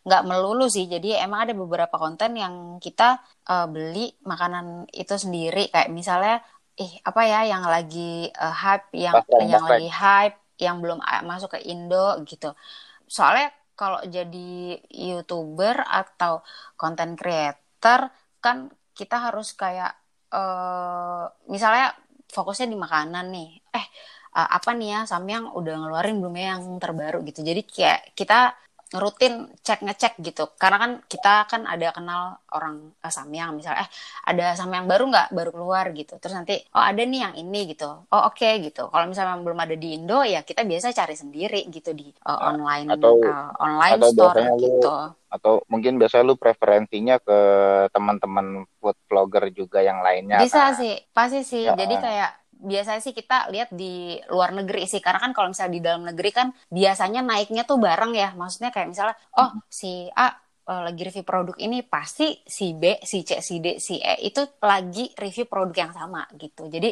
nggak 0.06 0.22
melulu 0.26 0.66
sih. 0.66 0.90
Jadi 0.90 1.14
emang 1.14 1.46
ada 1.46 1.54
beberapa 1.54 1.94
konten 2.02 2.30
yang 2.34 2.54
kita 2.82 3.22
eh, 3.50 3.66
beli 3.70 4.10
makanan 4.26 4.90
itu 4.90 5.14
sendiri 5.14 5.70
kayak 5.72 5.88
misalnya 5.94 6.42
ih 6.82 6.92
apa 7.08 7.20
ya 7.30 7.38
yang 7.52 7.62
lagi 7.74 8.26
eh, 8.26 8.54
hype 8.62 8.86
yang 9.06 9.18
yang 9.50 9.62
lagi 9.68 9.86
hype 9.86 10.36
yang 10.64 10.76
belum 10.82 10.98
ah, 11.06 11.22
masuk 11.30 11.54
ke 11.54 11.58
Indo 11.70 12.18
gitu. 12.26 12.46
Soalnya 13.16 13.46
kalau 13.78 14.00
jadi 14.16 14.76
YouTuber 14.92 15.76
atau 16.00 16.32
content 16.80 17.14
creator 17.20 18.00
kan 18.44 18.56
kita 18.98 19.16
harus 19.30 19.48
kayak 19.56 19.92
eh 20.34 21.22
misalnya 21.54 21.84
fokusnya 22.34 22.66
di 22.72 22.78
makanan 22.84 23.24
nih. 23.34 23.46
Eh 23.76 23.86
eh, 24.36 24.48
apa 24.56 24.70
nih 24.78 24.86
ya 24.94 24.98
Samyang 25.10 25.44
udah 25.58 25.72
ngeluarin 25.80 26.16
belum 26.20 26.34
ya 26.40 26.44
yang 26.54 26.62
terbaru 26.82 27.16
gitu. 27.28 27.40
Jadi 27.48 27.60
kayak 27.74 27.98
kita 28.18 28.34
rutin 28.90 29.46
cek 29.62 29.86
ngecek 29.86 30.18
gitu 30.18 30.50
karena 30.58 30.76
kan 30.82 30.92
kita 31.06 31.46
kan 31.46 31.62
ada 31.62 31.94
kenal 31.94 32.42
orang 32.50 32.90
eh, 32.98 33.12
Samyang 33.12 33.54
misalnya 33.54 33.86
eh 33.86 33.90
ada 34.26 34.58
Samyang 34.58 34.90
baru 34.90 35.06
nggak 35.14 35.28
baru 35.30 35.50
keluar 35.54 35.86
gitu 35.94 36.18
terus 36.18 36.34
nanti 36.34 36.58
oh 36.74 36.82
ada 36.82 36.98
nih 37.06 37.20
yang 37.22 37.34
ini 37.38 37.70
gitu 37.70 37.86
oh 37.86 38.22
oke 38.26 38.48
gitu 38.66 38.90
kalau 38.90 39.06
misalnya 39.06 39.38
belum 39.46 39.58
ada 39.62 39.74
di 39.78 39.88
Indo 39.94 40.26
ya 40.26 40.42
kita 40.42 40.66
biasa 40.66 40.90
cari 40.90 41.14
sendiri 41.14 41.60
gitu 41.70 41.94
di 41.94 42.10
eh, 42.10 42.38
online 42.50 42.86
atau- 42.90 43.14
eh, 43.22 43.48
online 43.62 43.94
atau 43.94 44.08
store 44.10 44.42
lu- 44.42 44.58
gitu 44.58 44.94
atau 45.30 45.62
mungkin 45.70 45.94
biasa 45.94 46.26
lu 46.26 46.34
preferensinya 46.34 47.22
ke 47.22 47.38
teman-teman 47.94 48.66
food 48.82 48.98
vlogger 49.06 49.54
juga 49.54 49.78
yang 49.78 50.02
lainnya. 50.02 50.42
Bisa 50.42 50.74
kan? 50.74 50.74
sih, 50.74 50.94
pasti 51.14 51.40
sih. 51.46 51.70
Ya. 51.70 51.78
Jadi 51.78 51.94
kayak 52.02 52.30
biasanya 52.70 53.00
sih 53.04 53.14
kita 53.16 53.34
lihat 53.52 53.68
di 53.80 54.18
luar 54.32 54.50
negeri 54.58 54.84
sih. 54.90 55.00
Karena 55.04 55.18
kan 55.24 55.32
kalau 55.36 55.48
misalnya 55.52 55.74
di 55.78 55.82
dalam 55.86 56.02
negeri 56.08 56.30
kan 56.38 56.46
biasanya 56.78 57.20
naiknya 57.24 57.62
tuh 57.70 57.78
bareng 57.86 58.12
ya. 58.22 58.26
Maksudnya 58.40 58.70
kayak 58.74 58.88
misalnya 58.92 59.16
oh 59.38 59.50
si 59.80 59.86
A 60.16 60.26
eh, 60.70 60.80
lagi 60.86 61.00
review 61.06 61.24
produk 61.30 61.56
ini 61.64 61.76
pasti 61.94 62.24
si 62.56 62.64
B 62.80 62.82
si 63.10 63.18
C 63.28 63.30
si 63.48 63.54
D 63.64 63.66
si 63.86 63.94
E 64.00 64.14
itu 64.28 64.40
lagi 64.70 65.02
review 65.22 65.44
produk 65.50 65.76
yang 65.88 65.92
sama 65.98 66.20
gitu. 66.42 66.68
Jadi 66.74 66.88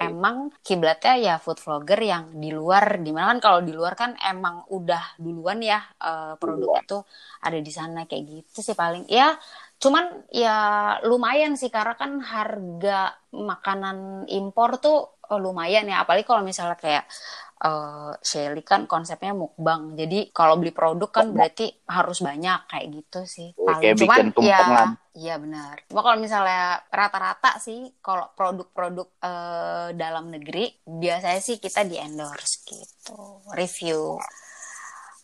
emang 0.00 0.36
kiblatnya 0.66 1.12
ya 1.26 1.34
food 1.44 1.58
vlogger 1.64 2.00
yang 2.12 2.24
di 2.42 2.48
luar. 2.58 2.84
Di 3.04 3.10
mana 3.14 3.26
kan 3.36 3.40
kalau 3.46 3.60
di 3.68 3.72
luar 3.78 3.92
kan 4.02 4.10
emang 4.30 4.64
udah 4.76 5.02
duluan 5.24 5.58
ya 5.60 5.78
eh, 6.00 6.32
produk 6.40 6.70
Duluan. 6.70 6.80
itu 6.80 6.94
ada 7.46 7.58
di 7.66 7.72
sana 7.78 7.98
kayak 8.08 8.24
gitu 8.32 8.58
sih 8.66 8.76
paling. 8.82 9.04
Ya 9.18 9.36
cuman 9.80 10.28
ya 10.28 10.56
lumayan 11.08 11.56
sih 11.56 11.72
karena 11.72 11.96
kan 11.96 12.20
harga 12.20 13.16
makanan 13.32 14.28
impor 14.28 14.76
tuh 14.76 15.16
eh, 15.32 15.40
lumayan 15.40 15.88
ya. 15.88 16.04
Apalagi 16.04 16.28
kalau 16.28 16.44
misalnya 16.44 16.76
kayak 16.76 17.08
eh 17.60 18.12
Shelly 18.24 18.60
kan 18.60 18.84
konsepnya 18.84 19.32
mukbang. 19.32 19.96
Jadi 19.96 20.32
kalau 20.36 20.60
beli 20.60 20.72
produk 20.72 21.08
kan 21.08 21.32
berarti 21.32 21.72
harus 21.88 22.20
banyak 22.20 22.60
kayak 22.68 22.86
gitu 22.88 23.20
sih 23.28 23.48
Oh, 23.56 23.68
paling 23.68 23.80
kayak 23.80 23.96
cuman 24.00 24.24
ya 24.44 24.60
iya 25.16 25.34
benar. 25.40 25.80
Cuma 25.88 26.00
kalau 26.04 26.16
misalnya 26.20 26.80
rata-rata 26.88 27.56
sih 27.60 27.88
kalau 28.04 28.28
produk-produk 28.36 29.08
eh, 29.24 29.88
dalam 29.96 30.28
negeri 30.28 30.72
biasanya 30.84 31.40
sih 31.40 31.56
kita 31.56 31.88
di 31.88 31.96
endorse 31.96 32.64
gitu. 32.68 33.44
Review 33.56 34.20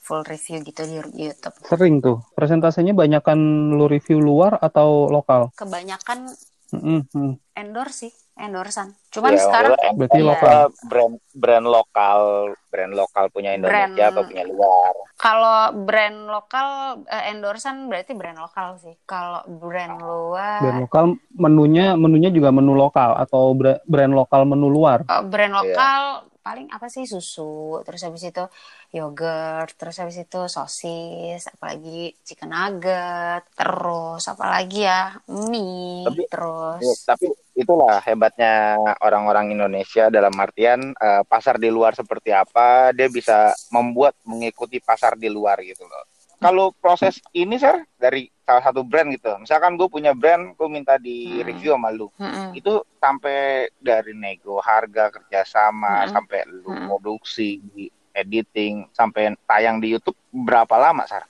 full 0.07 0.23
review 0.23 0.63
gitu 0.63 0.87
di 0.87 0.95
YouTube 1.21 1.57
Sering 1.67 1.99
tuh. 1.99 2.23
Presentasenya 2.33 2.95
banyakan 2.95 3.39
lu 3.75 3.85
review 3.85 4.23
luar 4.23 4.55
atau 4.57 5.11
lokal? 5.11 5.51
kebanyakan 5.53 6.31
Mm, 6.67 7.07
mm. 7.07 7.33
endorse 7.55 7.95
sih 8.03 8.13
endorsean 8.37 8.91
cuman 9.09 9.33
Ya, 9.33 9.41
sekarang 9.41 9.71
Berarti 9.95 10.19
Iya. 10.19 10.27
lokal. 10.27 10.59
brand 10.83 11.15
brand 11.33 11.63
lokal 11.65 12.21
brand 12.67 12.93
lokal 12.93 13.25
punya 13.31 13.55
Indonesia 13.55 13.87
Brand- 13.87 14.11
atau 14.11 14.23
punya 14.27 14.45
luar 14.45 14.93
kalau 15.17 15.57
brand 15.81 16.27
lokal 16.27 16.69
eh, 17.07 17.31
endorsean 17.31 17.87
berarti 17.87 18.13
brand 18.13 18.37
lokal 18.37 18.77
sih 18.77 18.99
kalau 19.05 19.47
brand 19.47 19.95
luar 19.97 20.59
Brand 20.59 20.81
lokal 20.83 21.05
menunya 21.33 21.95
menunya 21.95 22.29
juga 22.29 22.51
menu 22.51 22.75
lokal 22.75 23.15
atau 23.15 23.55
bra- 23.55 23.81
brand 23.87 24.13
lokal 24.13 24.43
menu 24.45 24.67
luar. 24.67 25.07
eh, 25.07 25.23
brand 25.23 25.55
Iya. 25.55 25.59
lokal 25.63 26.01
paling 26.47 26.71
apa 26.71 26.87
sih 26.87 27.03
susu 27.11 27.83
terus 27.83 28.07
habis 28.07 28.23
itu 28.31 28.45
yogurt 28.95 29.75
terus 29.75 29.99
habis 29.99 30.15
itu 30.23 30.41
sosis 30.47 31.43
apalagi 31.51 32.15
chicken 32.23 32.55
nugget 32.55 33.43
terus 33.59 34.23
apalagi 34.31 34.87
ya 34.87 35.19
mie 35.51 36.07
Tapi- 36.07 36.31
terus 36.31 36.79
Ya, 36.79 36.93
tapi 37.09 37.27
itulah 37.57 37.99
hebatnya 38.05 38.77
orang-orang 39.01 39.49
Indonesia 39.57 40.13
dalam 40.13 40.37
artian 40.39 40.93
eh, 40.93 41.23
pasar 41.27 41.57
di 41.57 41.73
luar 41.73 41.97
seperti 41.97 42.31
apa 42.31 42.93
dia 42.93 43.09
bisa 43.09 43.51
membuat 43.73 44.15
mengikuti 44.29 44.77
pasar 44.79 45.17
di 45.17 45.27
luar 45.33 45.57
gitu 45.65 45.83
loh. 45.89 46.05
Kalau 46.37 46.71
proses 46.79 47.19
ini 47.33 47.57
sir 47.57 47.81
dari 47.97 48.29
salah 48.45 48.63
satu 48.63 48.85
brand 48.85 49.09
gitu, 49.11 49.33
misalkan 49.41 49.75
gue 49.75 49.89
punya 49.89 50.13
brand, 50.13 50.53
gue 50.55 50.69
minta 50.69 51.01
di 51.01 51.41
Hmm. 51.41 51.47
review 51.49 51.73
sama 51.75 51.91
lu, 51.91 52.07
Mm-mm. 52.21 52.55
itu 52.55 52.73
sampai 53.01 53.67
dari 53.81 54.13
nego 54.15 54.61
harga 54.61 55.11
kerjasama 55.11 56.07
Hmm. 56.07 56.13
sampai 56.15 56.45
lu 56.47 56.71
Hmm. 56.71 56.87
produksi, 56.87 57.59
editing, 58.15 58.89
sampai 58.93 59.35
tayang 59.49 59.81
di 59.81 59.93
YouTube 59.97 60.17
berapa 60.31 60.77
lama 60.77 61.05
sir? 61.09 61.25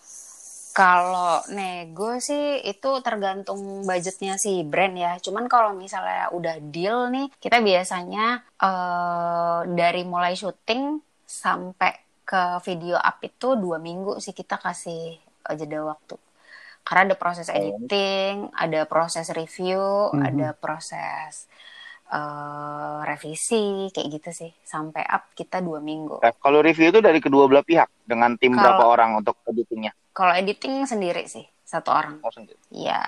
Kalau 0.76 1.40
nego 1.48 2.20
sih 2.20 2.60
itu 2.60 2.90
tergantung 3.00 3.88
budgetnya 3.88 4.36
si 4.36 4.60
brand 4.60 4.92
ya. 4.92 5.16
Cuman 5.24 5.48
kalau 5.48 5.72
misalnya 5.72 6.28
udah 6.36 6.60
deal 6.60 7.08
nih, 7.08 7.32
kita 7.40 7.64
biasanya 7.64 8.44
eh, 8.60 9.60
dari 9.72 10.02
mulai 10.04 10.36
syuting 10.36 11.00
sampai 11.24 12.05
ke 12.26 12.42
video 12.66 12.98
up 12.98 13.22
itu 13.22 13.54
dua 13.54 13.78
minggu 13.78 14.18
sih 14.18 14.34
kita 14.34 14.58
kasih 14.58 15.14
eh, 15.46 15.54
jeda 15.54 15.86
waktu. 15.86 16.18
Karena 16.82 17.10
ada 17.10 17.16
proses 17.16 17.46
editing, 17.48 18.50
ada 18.52 18.82
proses 18.84 19.30
review, 19.30 20.10
Mhm. 20.10 20.22
ada 20.22 20.48
proses 20.52 21.46
eh, 22.06 22.98
revisi 23.02 23.90
kayak 23.90 24.08
gitu 24.14 24.30
sih. 24.32 24.50
Sampai 24.62 25.02
up 25.02 25.34
kita 25.34 25.58
dua 25.58 25.82
minggu. 25.82 26.22
Nah, 26.22 26.34
kalau 26.38 26.62
review 26.62 26.90
itu 26.90 27.02
dari 27.02 27.18
kedua 27.18 27.46
belah 27.46 27.62
pihak 27.62 27.90
dengan 28.02 28.34
tim 28.34 28.54
Kalau- 28.54 28.62
berapa 28.62 28.84
orang 28.86 29.10
untuk 29.18 29.34
editingnya? 29.42 29.90
Kalau 30.10 30.30
editing 30.32 30.86
sendiri 30.86 31.26
sih 31.26 31.42
satu 31.62 31.90
orang. 31.90 32.22
Oh, 32.22 32.30
sendiri. 32.30 32.54
Ya, 32.70 33.02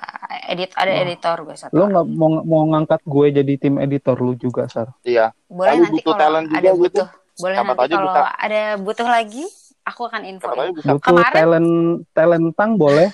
edit 0.50 0.74
ada 0.74 0.90
Wah. 0.90 1.02
editor 1.06 1.36
gue 1.46 1.54
satu. 1.54 1.70
Lo 1.70 1.86
orang. 1.86 1.90
nggak 1.94 2.06
mau 2.10 2.30
mau 2.42 2.62
ngangkat 2.74 3.00
gue 3.06 3.26
jadi 3.32 3.52
tim 3.54 3.74
editor 3.78 4.18
lu 4.18 4.34
juga, 4.34 4.66
Sar? 4.66 4.90
Iya. 5.06 5.30
Boleh 5.46 5.78
Lalu 5.78 5.82
nanti 5.86 5.94
butuh 5.94 6.10
kalau 6.10 6.18
talent 6.20 6.46
juga 6.50 6.58
ada 6.58 6.70
gitu. 6.74 7.02
Boleh 7.38 7.54
Siapa 7.54 7.72
nanti 7.72 7.94
kalau 7.94 8.10
bisa. 8.10 8.30
ada 8.34 8.62
butuh 8.76 9.08
lagi, 9.08 9.44
aku 9.86 10.00
akan 10.04 10.22
info. 10.26 10.50
Oh, 10.50 10.74
Butuh 10.74 10.98
kemarin- 10.98 11.34
talent 11.34 11.70
talentang 12.10 12.70
boleh? 12.74 13.08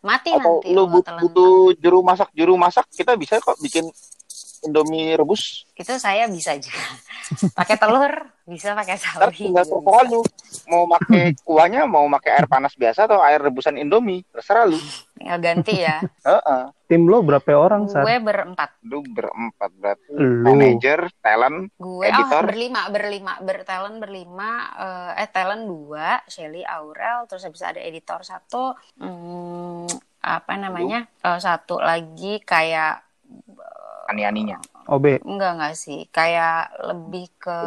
Mati 0.00 0.32
Atau 0.32 0.64
nanti 0.64 0.72
lu 0.72 0.88
butuh 0.88 1.76
juru 1.76 2.00
masak 2.00 2.32
juru 2.32 2.56
masak 2.56 2.88
kita 2.88 3.18
bisa 3.20 3.36
kok 3.36 3.58
bikin 3.60 3.84
Indomie 4.60 5.16
rebus. 5.16 5.64
Itu 5.72 5.96
saya 5.96 6.28
bisa 6.28 6.52
juga. 6.60 6.84
pakai 7.58 7.76
telur, 7.80 8.12
bisa 8.44 8.76
pakai 8.76 8.96
sawi. 9.00 9.48
tinggal 9.48 9.64
terserah 9.64 10.02
bisa. 10.04 10.10
lu 10.12 10.20
mau 10.68 10.84
pakai 10.90 11.22
kuahnya 11.46 11.86
mau 11.88 12.04
pakai 12.20 12.30
air 12.36 12.46
panas 12.50 12.76
biasa 12.76 13.08
atau 13.08 13.24
air 13.24 13.40
rebusan 13.40 13.80
Indomie 13.80 14.26
terserah 14.28 14.68
lu. 14.68 14.76
Tinggal 15.16 15.38
ganti 15.40 15.74
ya. 15.80 16.00
Heeh. 16.28 16.62
Tim 16.90 17.06
lo 17.06 17.22
berapa 17.22 17.54
orang, 17.54 17.86
Sar? 17.86 18.02
gue 18.02 18.18
berempat. 18.18 18.82
Lu 18.82 18.98
berempat 19.06 19.70
berarti 19.78 20.10
Lu. 20.10 20.42
manajer, 20.42 21.06
talent, 21.22 21.70
Gue 21.78 22.10
Editor? 22.10 22.42
oh 22.42 22.50
berlima, 22.50 22.80
berlima, 22.90 23.32
bertalent 23.38 23.96
berlima, 24.02 24.50
eh, 24.74 25.22
eh 25.22 25.30
talent 25.30 25.70
dua, 25.70 26.18
Shelly, 26.26 26.66
Aurel, 26.66 27.30
terus 27.30 27.46
habis 27.46 27.62
ada 27.62 27.78
editor 27.78 28.26
satu, 28.26 28.74
hmm, 28.98 29.86
apa 30.18 30.52
namanya, 30.58 31.06
Eh, 31.22 31.38
satu 31.38 31.78
lagi 31.78 32.42
kayak 32.42 33.09
ani-aninya. 34.10 34.58
OB, 34.90 35.22
enggak 35.22 35.50
enggak 35.54 35.74
sih, 35.78 36.00
kayak 36.10 36.74
lebih 36.82 37.30
ke 37.38 37.58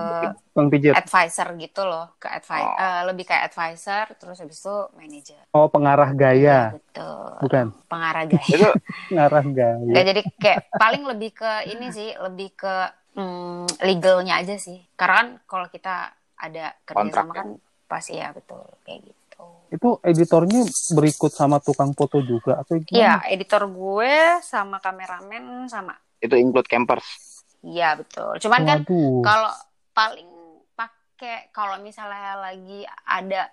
Bang 0.51 0.67
Pijat. 0.67 0.93
advisor 0.99 1.47
gitu 1.55 1.81
loh, 1.87 2.11
ke 2.19 2.27
advi 2.27 2.59
Oh. 2.59 2.75
eh, 2.75 3.01
lebih 3.07 3.23
kayak 3.23 3.43
advisor, 3.53 4.05
terus 4.19 4.37
habis 4.43 4.59
itu 4.59 4.75
manager. 4.99 5.41
Oh, 5.55 5.71
pengarah 5.71 6.11
gaya. 6.11 6.75
Betul. 6.75 7.31
Bukan. 7.47 7.65
Pengarah 7.87 8.23
gaya. 8.31 8.43
Itu 8.51 8.69
Pengarah 9.07 9.45
gaya. 9.47 9.75
Nggak, 9.79 10.05
jadi 10.11 10.21
kayak 10.35 10.59
paling 10.75 11.03
lebih 11.07 11.31
ke 11.31 11.51
ini 11.71 11.87
sih, 11.89 12.09
lebih 12.19 12.49
ke 12.59 12.75
hmm, 13.15 13.65
legalnya 13.81 14.33
aja 14.43 14.55
sih. 14.59 14.83
Karena 14.99 15.15
kan 15.15 15.27
kalau 15.47 15.67
kita 15.71 16.11
ada 16.35 16.75
kerja 16.83 16.97
Kontrak 16.97 17.23
sama 17.23 17.31
ya? 17.31 17.37
kan 17.39 17.47
pasti 17.87 18.13
ya 18.19 18.29
betul 18.35 18.63
kayak 18.83 18.99
gitu. 19.05 19.45
Itu 19.71 19.89
editornya 20.03 20.61
berikut 20.91 21.31
sama 21.31 21.57
tukang 21.63 21.95
foto 21.95 22.19
juga 22.19 22.59
atau 22.61 22.77
Iya, 22.77 22.83
gimana? 22.83 23.31
editor 23.31 23.63
gue 23.69 24.13
sama 24.43 24.77
kameramen 24.83 25.71
sama. 25.71 25.95
Itu 26.23 26.35
include 26.39 26.71
campers. 26.71 27.05
Iya 27.63 27.99
betul. 27.99 28.39
Cuman 28.39 28.61
kan 28.63 28.79
kalau 29.23 29.51
paling 29.91 30.29
pakai 30.75 31.51
kalau 31.51 31.79
misalnya 31.83 32.39
lagi 32.39 32.87
ada 33.07 33.51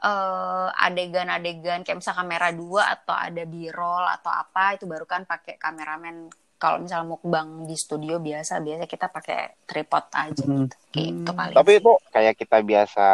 eh, 0.00 0.68
adegan-adegan 0.80 1.84
kayak 1.84 2.00
misal 2.00 2.16
kamera 2.16 2.52
dua 2.52 2.96
atau 2.96 3.12
ada 3.12 3.44
b-roll 3.44 4.04
atau 4.08 4.32
apa 4.32 4.80
itu 4.80 4.88
baru 4.88 5.04
kan 5.04 5.28
pakai 5.28 5.60
kameramen 5.60 6.32
kalau 6.56 6.80
misalnya 6.80 7.12
mukbang 7.12 7.64
di 7.64 7.76
studio 7.76 8.16
biasa 8.18 8.58
biasa 8.60 8.84
kita 8.84 9.06
pakai 9.08 9.40
tripod 9.64 10.04
aja 10.12 10.42
Hmm. 10.46 10.66
gitu 10.66 10.76
gitu 10.96 11.30
paling 11.36 11.52
Tapi 11.52 11.72
itu 11.76 11.92
kayak 12.08 12.34
kita 12.40 12.58
biasa 12.64 13.06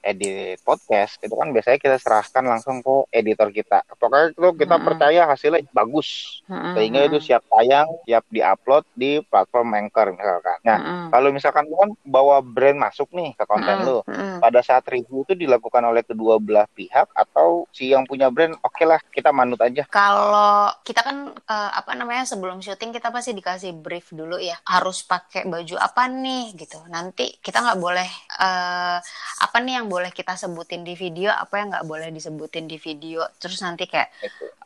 edit 0.00 0.56
podcast, 0.64 1.20
itu 1.20 1.34
kan 1.36 1.52
biasanya 1.52 1.76
kita 1.76 1.96
serahkan 2.00 2.44
langsung 2.48 2.80
ke 2.80 2.94
editor 3.12 3.52
kita. 3.52 3.84
Pokoknya 3.92 4.32
itu 4.32 4.48
kita 4.56 4.80
Mm-mm. 4.80 4.86
percaya 4.88 5.20
hasilnya 5.28 5.68
bagus. 5.68 6.40
Mm-mm, 6.48 6.72
Sehingga 6.72 7.00
itu 7.04 7.18
siap 7.20 7.44
tayang, 7.52 7.88
siap 8.08 8.24
diupload 8.32 8.88
di 8.96 9.20
platform 9.28 9.68
Anchor 9.76 10.16
misalkan. 10.16 10.58
Nah, 10.64 10.78
mm-mm, 10.80 11.04
kalau 11.12 11.28
misalkan 11.28 11.68
lu 11.68 11.76
kan 11.76 11.90
bawa 12.08 12.40
brand 12.40 12.80
masuk 12.80 13.12
nih 13.12 13.36
ke 13.36 13.44
konten 13.44 13.76
mm-mm, 13.84 13.88
lu, 13.88 13.98
mm-mm. 14.08 14.38
pada 14.40 14.60
saat 14.64 14.84
review 14.88 15.20
itu 15.28 15.36
dilakukan 15.36 15.84
oleh 15.84 16.00
kedua 16.00 16.40
belah 16.40 16.64
pihak 16.72 17.12
atau 17.12 17.68
si 17.68 17.92
yang 17.92 18.08
punya 18.08 18.32
brand, 18.32 18.56
oke 18.64 18.82
lah 18.88 18.96
kita 19.12 19.28
manut 19.28 19.60
aja. 19.60 19.84
Kalau 19.92 20.72
kita 20.80 21.04
kan 21.04 21.36
eh, 21.36 21.70
apa 21.76 21.92
namanya 21.92 22.24
sebelum 22.24 22.64
syuting 22.70 22.94
kita 22.94 23.10
pasti 23.10 23.34
dikasih 23.34 23.74
brief 23.74 24.14
dulu 24.14 24.38
ya 24.38 24.54
harus 24.70 25.02
pakai 25.02 25.50
baju 25.50 25.74
apa 25.74 26.06
nih 26.06 26.54
gitu. 26.54 26.78
Nanti 26.86 27.34
kita 27.42 27.58
nggak 27.66 27.78
boleh 27.82 28.06
eh, 28.38 28.98
apa 29.42 29.56
nih 29.58 29.82
yang 29.82 29.90
boleh 29.90 30.14
kita 30.14 30.38
sebutin 30.38 30.86
di 30.86 30.94
video, 30.94 31.34
apa 31.34 31.58
yang 31.58 31.74
nggak 31.74 31.86
boleh 31.90 32.14
disebutin 32.14 32.70
di 32.70 32.78
video. 32.78 33.26
Terus 33.42 33.58
nanti 33.66 33.90
kayak 33.90 34.14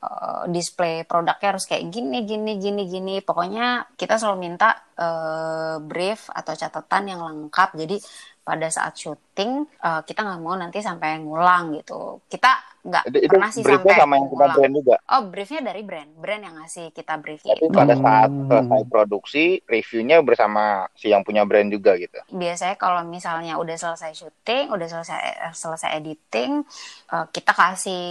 eh, 0.05 0.43
display 0.53 1.09
produknya 1.09 1.57
harus 1.57 1.65
kayak 1.65 1.89
gini 1.89 2.29
gini 2.29 2.61
gini 2.61 2.85
gini. 2.85 3.15
Pokoknya 3.25 3.89
kita 3.97 4.21
selalu 4.21 4.53
minta 4.53 4.77
eh, 5.01 5.81
brief 5.81 6.29
atau 6.29 6.53
catatan 6.53 7.09
yang 7.09 7.25
lengkap. 7.25 7.73
Jadi 7.81 7.97
pada 8.45 8.69
saat 8.69 8.93
syuting 9.01 9.65
eh, 9.81 10.01
kita 10.05 10.21
nggak 10.21 10.41
mau 10.45 10.53
nanti 10.61 10.85
sampai 10.85 11.25
ngulang 11.25 11.81
gitu. 11.81 12.21
Kita 12.29 12.74
nggak 12.85 13.05
Itu, 13.09 13.19
itu 13.27 13.29
pernah 13.33 13.51
sih 13.51 13.65
briefnya 13.65 13.93
sampai 13.93 13.97
sama 13.97 14.15
yang 14.21 14.29
kita 14.33 14.47
brand 14.55 14.73
juga. 14.77 14.97
Oh, 15.13 15.23
briefnya 15.33 15.61
dari 15.69 15.83
brand, 15.85 16.11
brand 16.17 16.43
yang 16.45 16.55
ngasih 16.61 16.87
kita 16.97 17.15
brief 17.21 17.43
Tapi 17.45 17.65
itu. 17.65 17.73
pada 17.73 17.95
saat 17.97 18.31
Hmm. 18.33 18.47
selesai 18.49 18.81
produksi, 18.89 19.45
reviewnya 19.69 20.17
bersama 20.25 20.89
si 20.97 21.13
yang 21.13 21.25
punya 21.25 21.45
brand 21.45 21.69
juga 21.69 21.97
gitu. 22.01 22.21
Biasanya 22.33 22.77
kalau 22.81 23.05
misalnya 23.05 23.61
udah 23.61 23.77
selesai 23.77 24.13
syuting, 24.17 24.73
udah 24.73 24.89
selesai 24.89 25.21
eh, 25.45 25.53
selesai 25.53 25.91
editing, 26.01 26.65
eh, 27.13 27.27
kita 27.33 27.53
kasih 27.53 28.03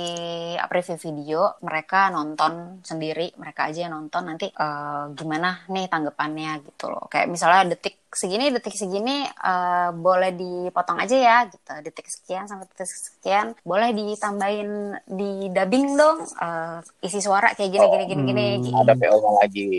preview 0.69 0.97
video, 1.01 1.41
mereka 1.65 2.13
nonton 2.13 2.77
sendiri, 2.85 3.33
mereka 3.41 3.69
aja 3.73 3.89
yang 3.89 3.93
nonton 3.97 4.23
nanti 4.29 4.47
eh, 4.53 5.03
gimana 5.17 5.65
nih 5.73 5.89
tanggapannya 5.89 6.61
gitu 6.69 6.93
loh. 6.93 7.09
Kayak 7.09 7.27
misalnya 7.33 7.73
detik 7.73 8.02
segini, 8.17 8.49
detik 8.49 8.75
segini 8.75 9.29
eh, 9.29 9.89
boleh 9.93 10.33
dipotong 10.33 10.97
aja 10.97 11.15
ya 11.15 11.37
gitu. 11.45 11.71
Detik 11.85 12.09
sekian 12.09 12.49
sampai 12.49 12.65
detik 12.65 12.89
sekian 12.89 13.53
boleh 13.61 13.93
ditambahin 13.93 14.97
di 15.05 15.53
dubbing 15.53 15.93
dong 15.93 16.25
eh, 16.25 16.81
isi 17.05 17.21
suara 17.21 17.53
kayak 17.53 17.69
gini 17.69 17.85
gini 17.85 18.03
gini 18.09 18.23
gini. 18.25 18.47
Hmm, 18.57 18.63
gitu. 18.65 18.81
Ada 18.81 18.93
PO-nya 18.97 19.31
lagi. 19.45 19.69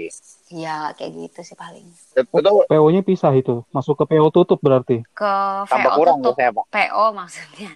Ya 0.54 0.76
kayak 0.94 1.12
gitu 1.18 1.40
sih 1.42 1.56
paling. 1.58 1.86
Itu, 2.14 2.50
PO-nya 2.70 3.02
pisah 3.02 3.34
itu. 3.34 3.66
Masuk 3.74 3.98
ke 3.98 4.14
PO 4.14 4.30
tutup 4.30 4.62
berarti. 4.62 5.02
Ke 5.10 5.66
tambah 5.66 5.90
VO 5.90 5.98
kurang 5.98 6.18
tutup 6.22 6.44
biasanya 6.44 6.60
Pak. 6.60 6.64
PO 6.70 7.04
maksudnya. 7.16 7.70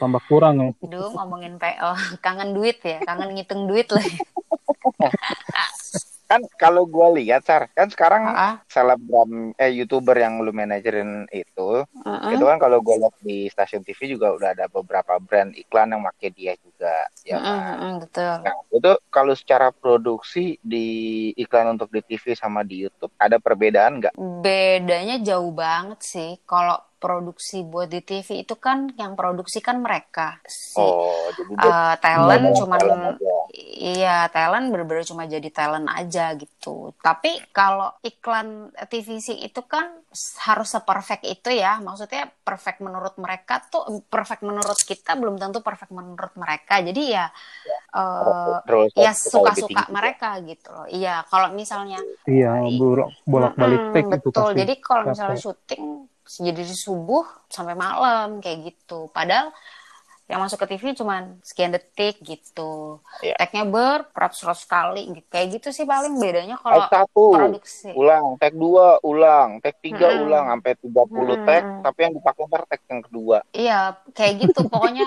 Tambah 0.00 0.22
kurang 0.26 0.54
ya. 0.58 0.68
Duh 0.82 1.10
ngomongin 1.14 1.54
PO, 1.60 1.90
kangen 2.24 2.50
duit 2.56 2.78
ya, 2.82 2.98
kangen 3.04 3.30
ngitung 3.36 3.68
duit 3.70 3.86
lah. 3.92 4.02
Kan 6.30 6.40
kalau 6.56 6.82
gue 6.88 7.08
lihat, 7.20 7.44
Sar, 7.48 7.68
kan 7.76 7.88
sekarang 7.92 8.24
Ah, 8.36 8.54
selebgram 8.72 9.52
eh 9.60 9.70
youtuber 9.78 10.16
yang 10.18 10.40
lu 10.44 10.50
manajerin 10.56 11.28
itu, 11.30 11.84
mm-mm. 11.94 12.32
itu 12.32 12.44
kan 12.48 12.56
kalau 12.58 12.78
gue 12.80 12.96
lihat 13.00 13.14
di 13.20 13.46
stasiun 13.52 13.84
TV 13.86 14.00
juga 14.16 14.32
udah 14.36 14.48
ada 14.56 14.66
beberapa 14.72 15.20
brand 15.20 15.52
iklan 15.54 15.92
yang 15.94 16.02
pakai 16.08 16.28
dia 16.32 16.52
juga, 16.58 17.06
ya 17.22 17.38
Mm-mm, 17.38 17.44
kan. 17.44 17.62
mm-mm, 17.68 17.92
betul. 18.02 18.36
Nah, 18.44 18.56
itu 18.72 18.90
kalau 19.14 19.34
secara 19.36 19.68
produksi 19.72 20.56
di 20.60 20.86
iklan 21.36 21.76
untuk 21.76 21.88
di 21.94 22.00
TV 22.04 22.24
sama 22.36 22.60
di 22.64 22.84
YouTube 22.84 23.12
ada 23.20 23.36
perbedaan 23.40 24.00
nggak? 24.00 24.14
Bedanya 24.44 25.16
jauh 25.28 25.52
banget 25.62 25.98
sih. 26.12 26.30
Kalau 26.50 26.76
produksi 27.02 27.56
buat 27.70 27.88
di 27.94 28.00
TV 28.08 28.28
itu 28.46 28.54
kan 28.66 28.78
yang 29.00 29.12
produksi 29.18 29.58
kan 29.68 29.76
mereka 29.86 30.40
si 30.48 30.80
Oh, 30.80 31.28
jadi 31.36 31.52
eh, 31.68 31.94
talent 32.04 32.44
cuman 32.58 32.80
talent. 32.80 33.16
Iya 33.78 34.26
talent 34.34 34.66
bener-bener 34.72 35.04
cuma 35.06 35.24
jadi 35.30 35.48
talent 35.52 35.86
aja 35.86 36.34
gitu. 36.34 36.90
Tapi 36.98 37.30
kalau 37.54 37.92
iklan 38.02 38.74
TVC 38.90 39.28
itu 39.46 39.60
kan 39.66 39.84
harus 40.46 40.68
seperfect 40.74 41.22
itu 41.26 41.48
ya. 41.54 41.78
Maksudnya 41.78 42.30
perfect 42.42 42.78
menurut 42.82 43.14
mereka 43.20 43.62
tuh 43.72 44.02
perfect 44.10 44.42
menurut 44.42 44.78
kita 44.90 45.14
belum 45.20 45.36
tentu 45.38 45.58
perfect 45.62 45.92
menurut 45.94 46.34
mereka. 46.34 46.82
Jadi 46.82 47.02
ya 47.14 47.26
eh, 47.94 48.56
Terus 48.66 48.90
ya 48.98 49.12
suka 49.14 49.50
lebih 49.54 49.54
suka-suka 49.54 49.82
mereka 49.94 50.28
gitu 50.42 50.68
loh. 50.74 50.86
Iya, 50.90 51.14
kalau 51.30 51.48
misalnya 51.54 51.98
Iya, 52.26 52.50
bolak 52.80 53.10
bolak-balik 53.28 53.82
take 53.94 54.08
itu 54.18 54.28
betul. 54.30 54.48
pasti. 54.50 54.58
Jadi 54.60 54.74
kalau 54.80 55.02
misalnya 55.12 55.38
syuting 55.38 55.84
jadi 56.24 56.62
subuh 56.64 57.24
sampai 57.52 57.74
malam 57.76 58.40
kayak 58.42 58.58
gitu. 58.72 59.12
Padahal 59.12 59.52
yang 60.34 60.42
masuk 60.42 60.58
ke 60.66 60.74
TV 60.74 60.98
cuman 60.98 61.38
sekian 61.46 61.70
detik 61.70 62.18
gitu. 62.26 62.98
Iya. 63.22 63.38
Tag-nya 63.38 63.70
beratus-ratus 63.70 64.66
kali 64.66 65.06
gitu. 65.14 65.26
Kayak 65.30 65.62
gitu 65.62 65.68
sih 65.70 65.86
paling 65.86 66.18
bedanya 66.18 66.58
kalau 66.58 66.90
Tag 66.90 67.06
satu, 67.06 67.38
produksi. 67.38 67.94
ulang, 67.94 68.34
tag 68.42 68.50
dua, 68.58 68.98
ulang, 69.06 69.62
tag 69.62 69.78
tiga, 69.78 70.10
Mm-mm. 70.10 70.26
ulang, 70.26 70.44
sampai 70.50 70.72
30 70.82 71.38
Mm-mm. 71.38 71.46
tag, 71.46 71.64
tapi 71.86 71.98
yang 72.02 72.12
dipakai 72.18 72.42
ntar 72.50 72.62
tag 72.66 72.82
yang 72.90 73.02
kedua. 73.06 73.38
Iya, 73.54 73.78
kayak 74.10 74.34
gitu. 74.42 74.60
Pokoknya 74.66 75.06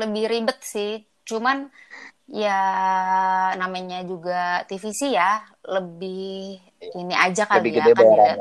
lebih 0.00 0.24
ribet 0.32 0.58
sih. 0.64 1.04
Cuman 1.28 1.68
ya 2.24 2.56
namanya 3.60 4.00
juga 4.08 4.64
TVC 4.64 5.12
ya, 5.12 5.44
lebih 5.68 6.56
ini 6.96 7.12
aja 7.12 7.44
kali 7.44 7.68
Lebih 7.68 7.72
ya 7.76 7.84
gede 7.84 7.92
kan 7.92 8.06
dilihat 8.08 8.38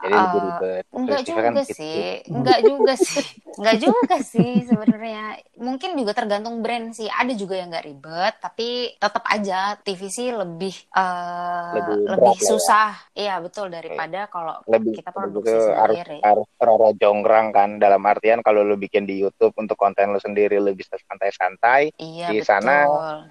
Jadi 0.00 0.16
lebih 0.16 0.40
Eh, 0.40 0.44
ribet. 0.48 0.84
Enggak 0.90 1.20
kan 1.20 1.28
juga 1.28 1.60
gitu. 1.60 1.74
sih, 1.76 2.00
enggak 2.26 2.60
juga 2.64 2.92
sih, 2.96 3.26
enggak 3.54 3.76
juga 3.78 4.16
sih 4.24 4.50
sebenarnya. 4.64 5.22
Mungkin 5.60 5.90
juga 5.94 6.12
tergantung 6.16 6.64
brand 6.64 6.88
sih. 6.90 7.06
Ada 7.06 7.32
juga 7.36 7.54
yang 7.60 7.68
enggak 7.68 7.86
ribet, 7.86 8.34
tapi 8.40 8.68
tetap 8.96 9.24
aja 9.28 9.76
TVC 9.76 10.32
lebih 10.32 10.74
eh, 10.90 11.72
Lebih 11.76 11.96
lebih, 12.08 12.34
ya. 12.34 12.48
susah. 12.48 12.88
Iya 13.12 13.34
betul 13.38 13.68
daripada 13.68 14.24
kalau 14.26 14.56
lebih 14.66 14.96
kita 14.96 15.10
lebih 15.12 15.20
produksi 15.20 15.52
harus 15.76 15.96
sendiri. 16.00 16.18
harus 16.20 16.48
rada 16.56 16.90
jonggrang 16.96 17.46
kan 17.52 17.70
dalam 17.76 18.02
artian 18.02 18.40
kalau 18.40 18.64
lu 18.64 18.76
bikin 18.76 19.04
di 19.04 19.20
YouTube 19.20 19.52
untuk 19.56 19.76
konten 19.76 20.10
lu 20.10 20.20
sendiri 20.20 20.56
lebih 20.58 20.82
santai-santai 20.88 21.92
Iya 21.96 22.32
di 22.32 22.40
betul. 22.40 22.48
sana 22.48 22.76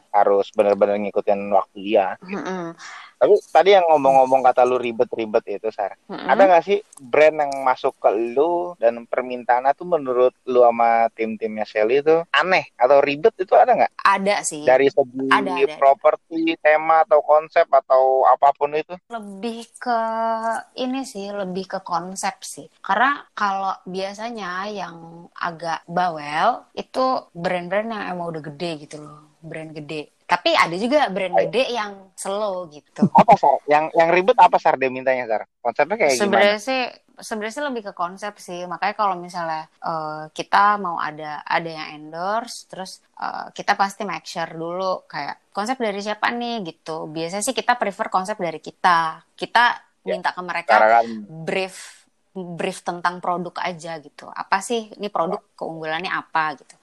harus 0.10 0.48
benar-benar 0.54 0.98
ngikutin 1.00 1.40
waktu 1.50 1.78
dia. 1.82 2.08
Mm-mm. 2.22 2.74
Tapi 3.20 3.36
tadi 3.52 3.76
yang 3.76 3.84
ngomong-ngomong 3.92 4.42
kata 4.48 4.64
lu 4.64 4.80
ribet-ribet 4.80 5.44
itu 5.52 5.68
Sar. 5.76 6.00
Mm-mm. 6.08 6.24
Ada 6.24 6.44
nggak 6.48 6.64
sih 6.64 6.80
brand 7.04 7.36
yang 7.36 7.52
masuk 7.68 8.00
ke 8.00 8.10
lu 8.16 8.80
dan 8.80 9.04
permintaannya 9.04 9.76
tuh 9.76 9.88
menurut 9.88 10.32
lu 10.48 10.64
sama 10.64 11.12
tim-timnya 11.14 11.68
Shelly 11.68 12.00
itu 12.00 12.24
aneh 12.32 12.72
atau 12.80 13.04
ribet 13.04 13.36
itu 13.36 13.52
ada 13.60 13.76
nggak? 13.76 13.92
Ada 14.00 14.36
sih. 14.48 14.64
Dari 14.64 14.88
segi 14.88 15.28
Ada, 15.28 15.52
ada. 15.52 15.76
properti, 15.76 16.56
tema 16.64 17.04
atau 17.04 17.20
konsep 17.20 17.68
atau 17.68 18.24
apa 18.24 18.56
pun 18.56 18.72
itu? 18.72 18.96
lebih 19.10 19.68
ke 19.82 20.02
ini 20.80 21.04
sih 21.04 21.34
lebih 21.34 21.66
ke 21.66 21.80
konsep 21.82 22.40
sih 22.46 22.70
karena 22.86 23.26
kalau 23.34 23.74
biasanya 23.84 24.70
yang 24.70 25.28
agak 25.36 25.84
bawel 25.90 26.64
itu 26.78 27.28
brand-brand 27.36 27.90
yang 27.90 28.04
emang 28.14 28.32
udah 28.32 28.44
gede 28.54 28.88
gitu 28.88 29.02
loh 29.02 29.20
brand 29.44 29.74
gede 29.74 30.14
tapi 30.30 30.54
ada 30.54 30.76
juga 30.78 31.10
brand 31.10 31.34
Ayo. 31.34 31.50
gede 31.50 31.64
yang 31.74 32.14
slow 32.14 32.70
gitu 32.70 33.02
Apa 33.10 33.34
Sar? 33.34 33.58
Yang 33.66 33.90
yang 33.98 34.10
ribet 34.14 34.38
apa 34.38 34.62
Sar 34.62 34.78
dia 34.78 34.94
mintanya 34.94 35.26
Sar? 35.26 35.50
Konsepnya 35.58 35.98
kayak 35.98 36.14
gimana? 36.14 36.22
sebenarnya 36.22 36.60
sih 36.62 36.82
sebenarnya 37.20 37.56
sih 37.58 37.66
lebih 37.66 37.82
ke 37.90 37.94
konsep 37.98 38.34
sih 38.38 38.64
makanya 38.70 38.96
kalau 38.96 39.18
misalnya 39.18 39.66
eh, 39.82 40.24
kita 40.32 40.78
mau 40.78 41.02
ada 41.02 41.42
ada 41.44 41.68
yang 41.68 41.88
endorse 41.98 42.70
terus 42.70 43.02
eh, 43.18 43.50
kita 43.58 43.74
pasti 43.74 44.06
make 44.06 44.30
sure 44.30 44.54
dulu 44.54 45.10
kayak 45.10 45.50
konsep 45.50 45.76
dari 45.82 46.00
siapa 46.00 46.30
nih 46.30 46.62
gitu 46.64 47.10
biasanya 47.10 47.44
sih 47.44 47.58
kita 47.58 47.76
prefer 47.76 48.08
konsep 48.08 48.38
dari 48.38 48.62
kita 48.62 49.26
kita 49.34 49.90
Ya, 50.08 50.16
minta 50.16 50.32
ke 50.32 50.40
mereka 50.40 50.80
kan 50.80 51.06
brief 51.28 52.08
brief 52.32 52.80
tentang 52.88 53.20
produk 53.20 53.52
aja 53.60 54.00
gitu. 54.00 54.32
Apa 54.32 54.64
sih 54.64 54.88
ini 54.96 55.12
produk 55.12 55.44
keunggulannya 55.60 56.08
apa 56.08 56.56
gitu. 56.56 56.76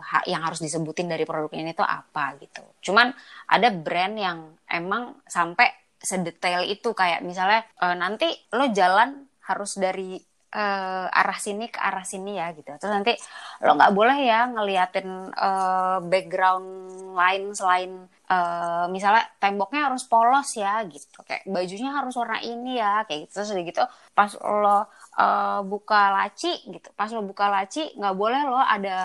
Ha- 0.00 0.26
yang 0.26 0.42
harus 0.46 0.60
disebutin 0.64 1.06
dari 1.12 1.24
produk 1.28 1.52
ini 1.52 1.76
tuh 1.76 1.84
apa 1.84 2.40
gitu. 2.40 2.64
Cuman 2.90 3.12
ada 3.52 3.68
brand 3.72 4.14
yang 4.16 4.38
emang 4.64 5.20
sampai 5.28 5.68
sedetail 6.00 6.64
itu 6.64 6.96
kayak 6.96 7.20
misalnya 7.20 7.60
eh, 7.84 7.96
nanti 7.96 8.28
lo 8.56 8.72
jalan 8.72 9.28
harus 9.44 9.76
dari 9.76 10.16
eh, 10.50 11.06
arah 11.20 11.38
sini 11.38 11.70
ke 11.70 11.78
arah 11.78 12.02
sini 12.02 12.34
ya 12.38 12.50
gitu. 12.52 12.66
Terus 12.74 12.92
nanti 12.92 13.14
lo 13.62 13.78
nggak 13.78 13.94
boleh 13.94 14.18
ya 14.26 14.50
ngeliatin 14.50 15.08
eh, 15.30 15.98
background 16.02 16.68
lain 17.14 17.42
selain 17.54 17.90
eh, 18.30 18.84
misalnya 18.90 19.24
temboknya 19.38 19.90
harus 19.90 20.02
polos 20.06 20.50
ya 20.58 20.82
gitu. 20.90 21.22
Kayak 21.22 21.46
bajunya 21.46 21.90
harus 21.94 22.14
warna 22.18 22.38
ini 22.42 22.82
ya 22.82 23.06
kayak 23.06 23.30
gitu. 23.30 23.32
Terus 23.40 23.50
udah 23.54 23.64
gitu 23.64 23.82
pas 24.14 24.30
lo 24.42 24.78
eh, 25.18 25.60
buka 25.66 26.00
laci 26.18 26.52
gitu. 26.66 26.88
Pas 26.98 27.10
lo 27.14 27.22
buka 27.22 27.46
laci 27.46 27.94
nggak 27.94 28.16
boleh 28.18 28.42
lo 28.50 28.58
ada 28.58 28.98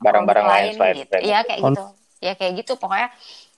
Barang-barang 0.00 0.44
produk 0.44 0.52
lain 0.52 0.72
selain 0.76 0.96
gitu. 1.00 1.14
Iya 1.24 1.38
kayak 1.48 1.60
gitu. 1.72 1.84
Ya 2.24 2.32
kayak 2.40 2.52
gitu 2.64 2.72
pokoknya 2.80 3.08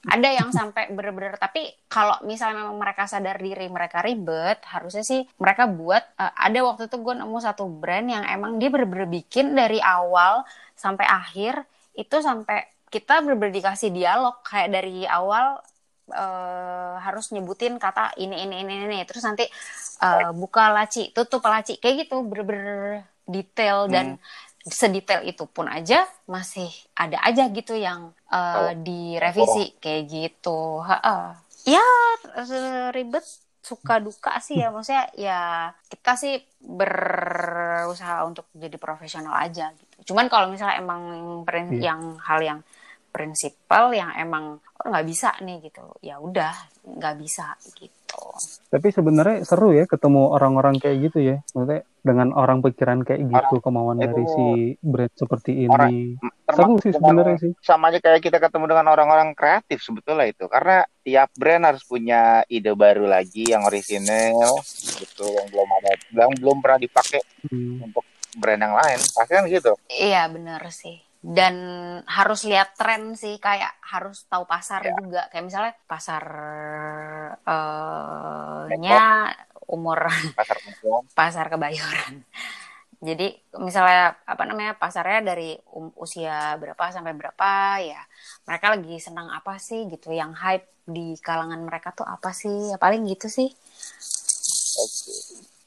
ada 0.06 0.28
yang 0.30 0.54
sampai 0.54 0.94
bener-bener 0.94 1.34
tapi 1.34 1.66
kalau 1.90 2.14
misalnya 2.22 2.62
memang 2.62 2.78
mereka 2.78 3.10
sadar 3.10 3.42
diri 3.42 3.66
mereka 3.66 4.06
ribet 4.06 4.62
harusnya 4.70 5.02
sih 5.02 5.26
mereka 5.42 5.66
buat 5.66 6.02
eh, 6.18 6.32
ada 6.46 6.58
waktu 6.62 6.86
itu 6.86 6.96
gue 7.02 7.14
nemu 7.18 7.38
satu 7.42 7.66
brand 7.66 8.06
yang 8.06 8.24
emang 8.26 8.62
dia 8.62 8.70
bener-bener 8.70 9.10
bikin 9.10 9.58
dari 9.58 9.82
awal 9.82 10.46
sampai 10.78 11.06
akhir 11.06 11.66
itu 11.98 12.16
sampai 12.22 12.70
kita 12.86 13.18
bener-bener 13.18 13.58
dikasih 13.58 13.90
dialog 13.90 14.38
kayak 14.46 14.70
dari 14.70 15.02
awal 15.10 15.58
eh, 16.14 16.94
harus 17.02 17.34
nyebutin 17.34 17.82
kata 17.82 18.14
ini 18.22 18.46
ini 18.46 18.62
ini 18.62 18.74
ini 18.86 18.98
terus 19.10 19.26
nanti 19.26 19.44
eh, 20.02 20.30
buka 20.30 20.70
laci 20.70 21.10
tutup 21.10 21.42
laci 21.42 21.82
kayak 21.82 22.06
gitu 22.06 22.22
bener-bener 22.22 23.02
detail 23.26 23.90
dan 23.90 24.22
sedetail 24.66 25.22
itu 25.22 25.46
pun 25.46 25.66
aja 25.66 25.98
masih 26.26 26.66
ada 26.92 27.22
aja 27.22 27.46
gitu 27.48 27.72
yang 27.72 28.10
eh, 28.26 28.56
Oh. 28.58 28.72
direvisi 28.76 29.78
kayak 29.78 30.02
gitu. 30.06 30.82
Ha-ha. 30.82 31.38
Ya 31.64 31.82
eh, 32.34 32.90
ribet 32.90 33.22
suka 33.62 33.98
duka 33.98 34.38
sih 34.38 34.56
ya 34.56 34.70
maksudnya 34.70 35.10
ya 35.12 35.40
kita 35.86 36.14
sih 36.14 36.38
berusaha 36.62 38.22
untuk 38.22 38.46
jadi 38.52 38.74
profesional 38.76 39.34
aja 39.36 39.70
gitu. 39.72 40.12
Cuman 40.12 40.26
kalau 40.26 40.46
misalnya 40.46 40.78
emang 40.78 41.02
prin- 41.42 41.74
Iya. 41.74 41.90
yang 41.90 42.00
hal 42.20 42.40
yang 42.40 42.60
prinsipal 43.10 43.90
yang 43.90 44.12
emang 44.14 44.44
oh, 44.60 44.86
nggak 44.86 45.02
bisa 45.04 45.32
nih 45.40 45.64
gitu 45.64 45.80
ya 46.00 46.20
udah 46.20 46.52
nggak 46.84 47.16
bisa 47.16 47.56
gitu 47.74 47.95
Tapi 48.66 48.90
sebenarnya 48.90 49.42
seru 49.42 49.70
ya 49.70 49.84
ketemu 49.84 50.28
orang-orang 50.28 50.76
kayak 50.76 51.08
gitu 51.08 51.18
ya. 51.24 51.36
Maksudnya 51.48 51.86
dengan 52.00 52.28
orang 52.32 52.60
pikiran 52.60 53.02
kayak 53.02 53.22
gitu 53.24 53.58
kemauan 53.58 53.96
itu 53.96 54.04
dari 54.04 54.24
si 54.26 54.44
brand 54.78 55.12
seperti 55.12 55.50
orang- 55.66 55.90
ini. 55.90 56.18
Termasuk 56.44 56.58
Seru 56.58 56.74
sih 56.80 56.92
sebenarnya 56.92 57.36
sih. 57.38 57.52
sama 57.60 57.88
aja 57.88 57.98
kayak 57.98 58.20
kita 58.20 58.38
ketemu 58.38 58.64
dengan 58.68 58.86
orang-orang 58.88 59.32
kreatif 59.32 59.80
sebetulnya 59.80 60.26
itu 60.26 60.46
karena 60.46 60.82
tiap 61.00 61.30
brand 61.32 61.62
harus 61.64 61.82
punya 61.82 62.20
ide 62.46 62.70
baru 62.72 63.04
lagi 63.04 63.46
yang 63.46 63.62
orisinal 63.62 64.54
gitu 64.94 65.26
yang 65.26 65.46
belum 65.48 65.68
ada 65.72 65.90
yang 66.12 66.32
belum 66.32 66.58
pernah 66.58 66.78
dipakai 66.78 67.22
Hmm. 67.44 67.82
untuk 67.82 68.02
brand 68.34 68.60
yang 68.60 68.74
lain 68.74 68.98
pasti 69.00 69.32
kan 69.32 69.44
gitu 69.46 69.72
Iya 69.88 70.26
bener 70.28 70.62
sih. 70.68 71.05
Dan 71.26 71.54
harus 72.06 72.46
lihat 72.46 72.78
tren 72.78 73.18
sih, 73.18 73.42
kayak 73.42 73.74
harus 73.82 74.30
tahu 74.30 74.46
pasar 74.46 74.86
Ya. 74.86 74.94
juga. 74.94 75.22
Kayak 75.26 75.44
misalnya 75.50 75.74
pasar 75.90 76.24
eh, 77.42 78.62
nya 78.78 79.02
umur 79.66 79.98
pasar 80.38 80.56
umum 80.70 81.02
pasar 81.18 81.46
kebayoran. 81.50 82.22
Jadi 82.96 83.28
misalnya 83.60 84.16
apa 84.24 84.42
namanya 84.48 84.72
pasarnya 84.78 85.20
dari 85.20 85.52
um- 85.76 85.92
usia 86.00 86.56
berapa 86.56 86.88
sampai 86.94 87.12
berapa 87.12 87.50
ya 87.84 88.00
mereka 88.48 88.72
lagi 88.72 88.96
senang 89.02 89.28
apa 89.28 89.60
sih 89.60 89.84
gitu 89.92 90.16
yang 90.16 90.32
hype 90.32 90.64
di 90.86 91.18
kalangan 91.20 91.60
mereka 91.66 91.92
tuh 91.92 92.06
apa 92.08 92.30
sih 92.32 92.72
ya 92.72 92.78
paling 92.80 93.04
gitu 93.10 93.26
sih. 93.28 93.50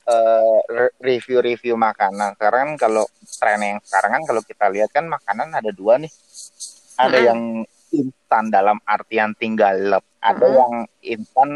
Eh, 0.10 0.60
re- 0.74 0.96
review-review 0.98 1.78
makanan. 1.78 2.34
Sekarang 2.34 2.74
kalau 2.82 3.06
tren 3.38 3.62
yang 3.62 3.78
sekarang 3.86 4.12
kan 4.18 4.24
kalau 4.26 4.42
kita 4.42 4.66
lihat 4.74 4.90
kan 4.90 5.06
makanan 5.06 5.54
ada 5.54 5.70
dua 5.70 6.02
nih. 6.02 6.10
Ada 6.98 7.18
Mm-mm. 7.18 7.28
yang 7.30 7.42
instan 7.94 8.44
dalam 8.50 8.78
artian 8.90 9.38
tinggal 9.38 9.76
lep. 9.78 10.04
Ada 10.18 10.50
Mm-mm. 10.50 10.58
yang 10.60 10.74
instan 11.06 11.50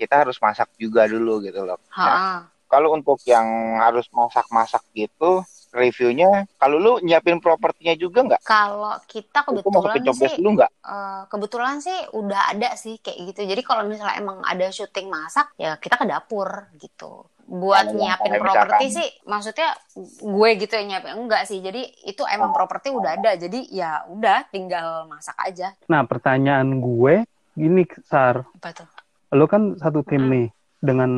kita 0.00 0.24
harus 0.24 0.40
masak 0.40 0.68
juga 0.80 1.04
dulu 1.04 1.44
gitu 1.44 1.60
loh. 1.68 1.76
Nah, 1.92 2.16
Ha-ha. 2.16 2.36
kalau 2.72 2.96
untuk 2.96 3.20
yang 3.28 3.76
harus 3.84 4.08
masak-masak 4.08 4.80
gitu, 4.96 5.44
reviewnya 5.76 6.48
kalau 6.56 6.80
lu 6.80 6.92
nyiapin 7.04 7.36
propertinya 7.38 7.94
juga 8.00 8.24
nggak? 8.26 8.42
kalau 8.48 8.96
kita 9.06 9.44
kebetulan 9.44 10.02
sih 10.10 10.32
dulu 10.40 10.48
nggak? 10.56 10.70
Eh, 10.80 11.22
kebetulan 11.30 11.76
sih 11.84 11.98
udah 12.16 12.40
ada 12.56 12.74
sih 12.74 12.96
kayak 12.98 13.18
gitu. 13.30 13.40
Jadi 13.44 13.62
kalau 13.62 13.84
misalnya 13.84 14.16
emang 14.18 14.40
ada 14.42 14.66
syuting 14.72 15.06
masak, 15.12 15.52
ya 15.60 15.76
kita 15.76 16.00
ke 16.00 16.06
dapur 16.08 16.48
gitu. 16.80 17.28
Buat 17.50 17.90
nyiapin 17.90 18.38
properti 18.38 18.94
sih, 18.94 19.08
maksudnya 19.26 19.74
gue 20.22 20.48
gitu 20.54 20.70
yang 20.78 20.86
nyiapin 20.94 21.18
enggak 21.18 21.50
sih. 21.50 21.58
Jadi 21.58 21.82
itu 22.06 22.22
emang 22.30 22.54
properti 22.54 22.94
udah 22.94 23.18
ada. 23.18 23.34
Jadi 23.34 23.66
ya 23.74 24.06
udah 24.06 24.46
tinggal 24.54 25.10
masak 25.10 25.34
aja. 25.42 25.74
Nah, 25.90 26.06
pertanyaan 26.06 26.78
gue 26.78 27.26
gini, 27.58 27.82
Sar. 28.06 28.46
Apa 28.46 28.70
tuh? 28.70 28.86
Lo 29.34 29.50
kan 29.50 29.74
satu 29.82 30.06
tim 30.06 30.30
Mm-mm. 30.30 30.30
nih 30.30 30.46
dengan 30.78 31.10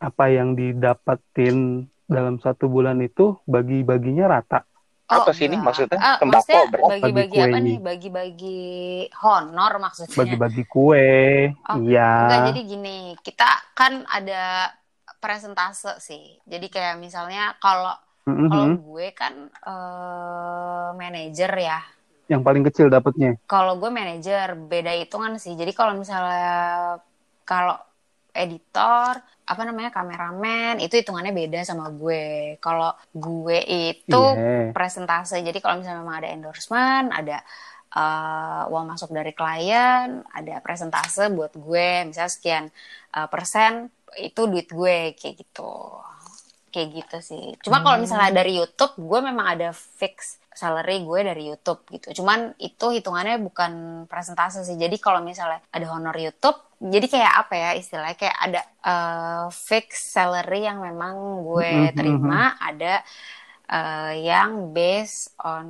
apa 0.00 0.24
yang 0.32 0.56
didapatin 0.56 1.84
dalam 2.08 2.40
satu 2.40 2.72
bulan 2.72 2.96
itu 3.04 3.36
bagi-baginya 3.44 4.32
rata. 4.32 4.64
Apa 5.06 5.30
sih 5.36 5.46
ini 5.46 5.60
enggak. 5.60 5.66
maksudnya? 5.70 5.98
Ah, 6.00 6.16
Tembakau 6.18 6.40
maksudnya 6.40 6.72
berarti? 6.72 6.90
bagi-bagi 6.90 7.36
Bagi 7.36 7.38
apa 7.38 7.58
kue 7.60 7.60
nih? 7.60 7.76
Bagi-bagi 7.84 8.60
honor 9.22 9.72
maksudnya. 9.76 10.16
Bagi-bagi 10.16 10.62
kue. 10.66 11.10
Oh, 11.68 11.76
iya. 11.84 12.12
Enggak, 12.26 12.40
jadi 12.48 12.60
gini, 12.64 12.96
kita 13.22 13.48
kan 13.76 14.02
ada 14.08 14.72
presentase 15.26 15.98
sih. 15.98 16.38
Jadi 16.46 16.70
kayak 16.70 17.02
misalnya 17.02 17.58
kalau 17.58 17.98
Mhm. 18.26 18.50
Kalau 18.50 18.66
gue 18.82 19.06
kan 19.14 19.34
eh 19.46 20.88
manajer 20.98 21.46
ya. 21.62 21.78
Yang 22.26 22.42
paling 22.42 22.62
kecil 22.66 22.86
dapatnya. 22.90 23.38
Kalau 23.46 23.78
gue 23.78 23.86
manajer 23.86 24.58
beda 24.58 24.98
hitungan 24.98 25.38
sih. 25.38 25.54
Jadi 25.54 25.70
kalau 25.70 25.94
misalnya 25.94 26.98
kalau 27.46 27.78
editor 28.34 29.22
apa 29.46 29.62
namanya 29.62 29.94
kameramen 29.94 30.82
itu 30.82 30.98
hitungannya 30.98 31.30
beda 31.30 31.62
sama 31.62 31.86
gue. 31.94 32.58
Kalau 32.58 32.98
gue 33.14 33.62
itu 33.62 34.22
Iya. 34.34 34.74
presentase. 34.74 35.38
Jadi 35.38 35.62
kalau 35.62 35.78
misalnya 35.78 36.02
memang 36.02 36.18
ada 36.18 36.28
endorsement, 36.34 37.14
ada 37.14 37.38
eh, 37.96 38.62
uang 38.68 38.90
masuk 38.92 39.08
dari 39.14 39.30
klien, 39.32 40.20
ada 40.28 40.54
presentase 40.60 41.30
buat 41.32 41.54
gue, 41.54 42.10
misalnya 42.10 42.28
sekian 42.28 42.64
eh, 43.14 43.28
persen 43.30 43.88
itu 44.18 44.40
duit 44.52 44.68
gue 44.70 44.96
kayak 45.18 45.34
gitu. 45.42 45.62
Kayak 46.74 46.88
gitu 46.92 47.16
sih. 47.24 47.44
Cuma 47.64 47.80
kalau 47.80 47.96
misalnya 47.96 48.30
dari 48.42 48.52
YouTube, 48.60 48.92
gue 49.00 49.20
memang 49.24 49.46
ada 49.56 49.68
fix 49.72 50.36
salary 50.52 51.00
gue 51.08 51.20
dari 51.24 51.42
YouTube 51.48 51.80
gitu. 51.94 52.20
Cuman 52.20 52.52
itu 52.60 52.86
hitungannya 52.92 53.40
bukan 53.40 53.72
presentase 54.10 54.60
sih. 54.66 54.76
Jadi 54.76 54.96
kalau 55.00 55.24
misalnya 55.24 55.62
ada 55.72 55.86
honor 55.88 56.16
YouTube, 56.16 56.58
jadi 56.76 57.06
kayak 57.08 57.32
apa 57.46 57.54
ya 57.56 57.70
istilahnya 57.80 58.16
kayak 58.20 58.36
ada 58.36 58.60
eh, 58.84 59.44
fix 59.52 59.88
salary 60.12 60.68
yang 60.68 60.84
memang 60.84 61.44
gue 61.48 61.70
Mhm, 61.70 61.96
terima, 61.96 62.60
ada 62.60 63.00
eh, 63.70 64.12
yang 64.28 64.72
based 64.76 65.34
on 65.42 65.66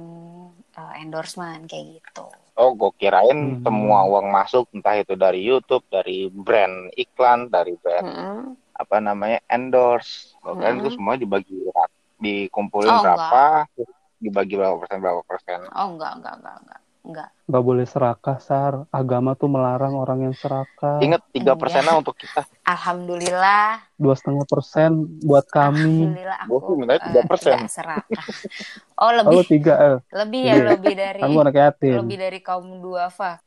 eh, 0.78 0.92
endorsement 1.02 1.62
kayak 1.70 1.86
gitu. 2.00 2.26
Oh, 2.60 2.70
gue 2.80 2.90
kirain 3.00 3.38
Hmm. 3.40 3.60
semua 3.64 3.98
uang 4.12 4.26
masuk 4.36 4.64
entah 4.76 4.96
itu 5.02 5.14
dari 5.24 5.40
YouTube, 5.48 5.84
dari 5.92 6.28
brand 6.32 6.88
iklan, 6.96 7.40
dari 7.52 7.74
brand 7.82 8.06
Mm-mm. 8.06 8.56
apa 8.82 8.96
namanya 9.08 9.38
endorse. 9.56 10.32
Gue 10.42 10.54
kirain 10.58 10.78
itu 10.80 10.90
Hmm. 10.90 10.96
semua 10.96 11.14
dibagi 11.22 11.56
dikumpulin 12.24 12.96
Oh, 12.96 13.02
berapa, 13.02 13.66
terus 13.76 13.90
dibagi 14.24 14.54
berapa 14.60 14.76
persen 14.80 14.98
berapa 15.04 15.22
persen. 15.30 15.60
Oh 15.78 15.86
enggak 15.94 16.12
enggak 16.18 16.34
enggak 16.40 16.56
enggak 16.62 16.80
enggak. 17.06 17.30
Nggak 17.46 17.62
boleh 17.62 17.86
serakah, 17.86 18.36
Sar. 18.38 18.74
Agama 18.90 19.32
tuh 19.32 19.46
melarang 19.46 19.94
orang 19.94 20.18
yang 20.20 20.34
serakah. 20.34 20.98
Ingat 20.98 21.22
tiga 21.30 21.54
Iya. 21.54 21.58
persennya 21.58 21.94
untuk 21.94 22.18
kita. 22.18 22.42
Alhamdulillah, 22.62 23.86
Dua 23.94 24.12
setengah 24.12 24.44
persen 24.44 24.90
buat 25.22 25.46
kami. 25.46 26.10
alhamdulillah 26.10 26.38
aku 26.42 26.54
eh, 26.84 26.98
3%. 27.22 27.56
nggak 27.56 27.70
serakah. 27.70 28.24
Oh 28.96 29.06
Oh, 29.06 29.10
lebih 29.12 29.46
tiga. 29.46 29.74
Eh. 29.78 29.98
lebih 30.12 30.40
ya 30.42 30.52
Iya. 30.52 30.64
lebih 30.72 30.92
dari 30.92 31.20
Aku 31.22 31.36
anak 31.38 31.54
yatim. 31.54 31.94
lebih 32.00 32.16
dari 32.18 32.38
kaum 32.40 32.66
duafa. 32.82 33.38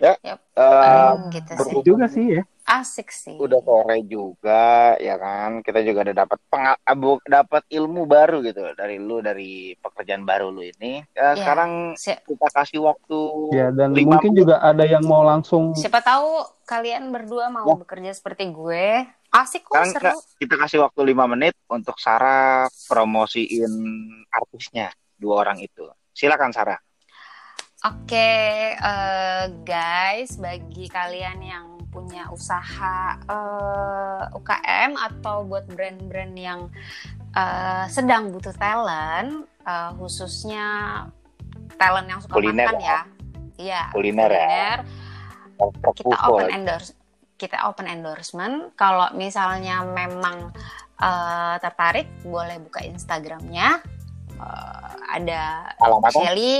Ya. 0.00 0.16
Yap. 0.24 0.40
Eh, 0.56 0.64
Hmm, 0.64 1.28
gitu 1.28 1.52
sih. 1.60 1.74
Juga 1.84 2.08
sih 2.08 2.24
ya. 2.24 2.42
Asik 2.70 3.10
sih. 3.10 3.34
udah 3.34 3.58
sore 3.60 3.98
juga 4.02 4.94
ya 4.96 5.14
kan 5.14 5.58
kita 5.58 5.82
juga 5.82 6.06
udah 6.06 6.16
dapat 6.22 6.38
abu- 6.80 7.24
dapat 7.24 7.66
ilmu 7.68 8.06
baru 8.06 8.38
gitu 8.40 8.62
dari 8.72 8.96
lu 8.96 9.18
dari 9.18 9.74
pekerjaan 9.74 10.22
baru 10.22 10.48
lu 10.48 10.62
ini 10.62 11.02
Iya. 11.10 11.18
Ya, 11.26 11.28
sekarang 11.34 11.70
Si- 11.94 12.14
kita 12.14 12.46
kasih 12.48 12.78
waktu 12.80 13.20
Ya, 13.50 13.68
dan 13.70 13.90
lima 13.90 14.14
mungkin 14.14 14.32
juga 14.32 14.58
ada 14.60 14.82
yang 14.82 15.02
mau 15.02 15.20
langsung 15.20 15.74
Siapa 15.74 15.98
tahu 15.98 16.30
kalian 16.62 17.10
berdua 17.10 17.48
mau 17.48 17.66
Ya. 17.66 17.74
bekerja 17.76 18.10
seperti 18.12 18.46
gue. 18.48 19.02
Asik 19.28 19.62
kok 19.62 19.74
Sekarang 19.74 19.90
seru. 19.90 20.02
kita, 20.02 20.14
kita 20.40 20.54
kasih 20.60 20.78
waktu 20.80 21.00
lima 21.04 21.26
menit 21.26 21.54
untuk 21.66 21.94
Sarah 21.96 22.70
promosiin 22.84 23.70
artisnya 24.28 24.90
dua 25.16 25.42
orang 25.42 25.58
itu 25.58 25.86
silakan 26.10 26.50
Sarah 26.50 26.78
Oke, 27.80 28.30
eh, 28.76 29.44
guys, 29.62 30.36
bagi 30.36 30.84
kalian 30.86 31.38
yang 31.40 31.66
punya 31.90 32.30
usaha 32.30 33.18
eh, 33.26 34.24
UKM 34.38 34.94
atau 34.96 35.42
buat 35.44 35.66
brand-brand 35.68 36.34
yang 36.38 36.70
eh, 37.34 37.84
sedang 37.90 38.30
butuh 38.30 38.54
talent, 38.56 39.46
eh, 39.66 39.90
khususnya 39.98 40.66
talent 41.76 42.06
yang 42.08 42.20
suka 42.22 42.34
Kuliner 42.38 42.66
makan 42.70 42.78
ya. 42.80 43.00
Iya. 43.60 43.82
Kuliner 43.92 44.30
ya. 44.30 44.40
kuliner. 44.40 44.78
Kita 45.60 46.16
Fokus 46.16 46.16
open 46.24 46.48
endorse, 46.56 46.90
kita 47.36 47.58
open 47.68 47.86
endorsement. 47.90 48.56
Kalau 48.78 49.12
misalnya 49.12 49.84
memang 49.84 50.54
eh, 50.96 51.54
tertarik, 51.60 52.08
boleh 52.24 52.56
buka 52.64 52.80
Instagramnya. 52.86 53.82
Eh, 54.40 54.92
ada 55.20 55.74
alamatnya 55.82 56.32
Shelly 56.32 56.54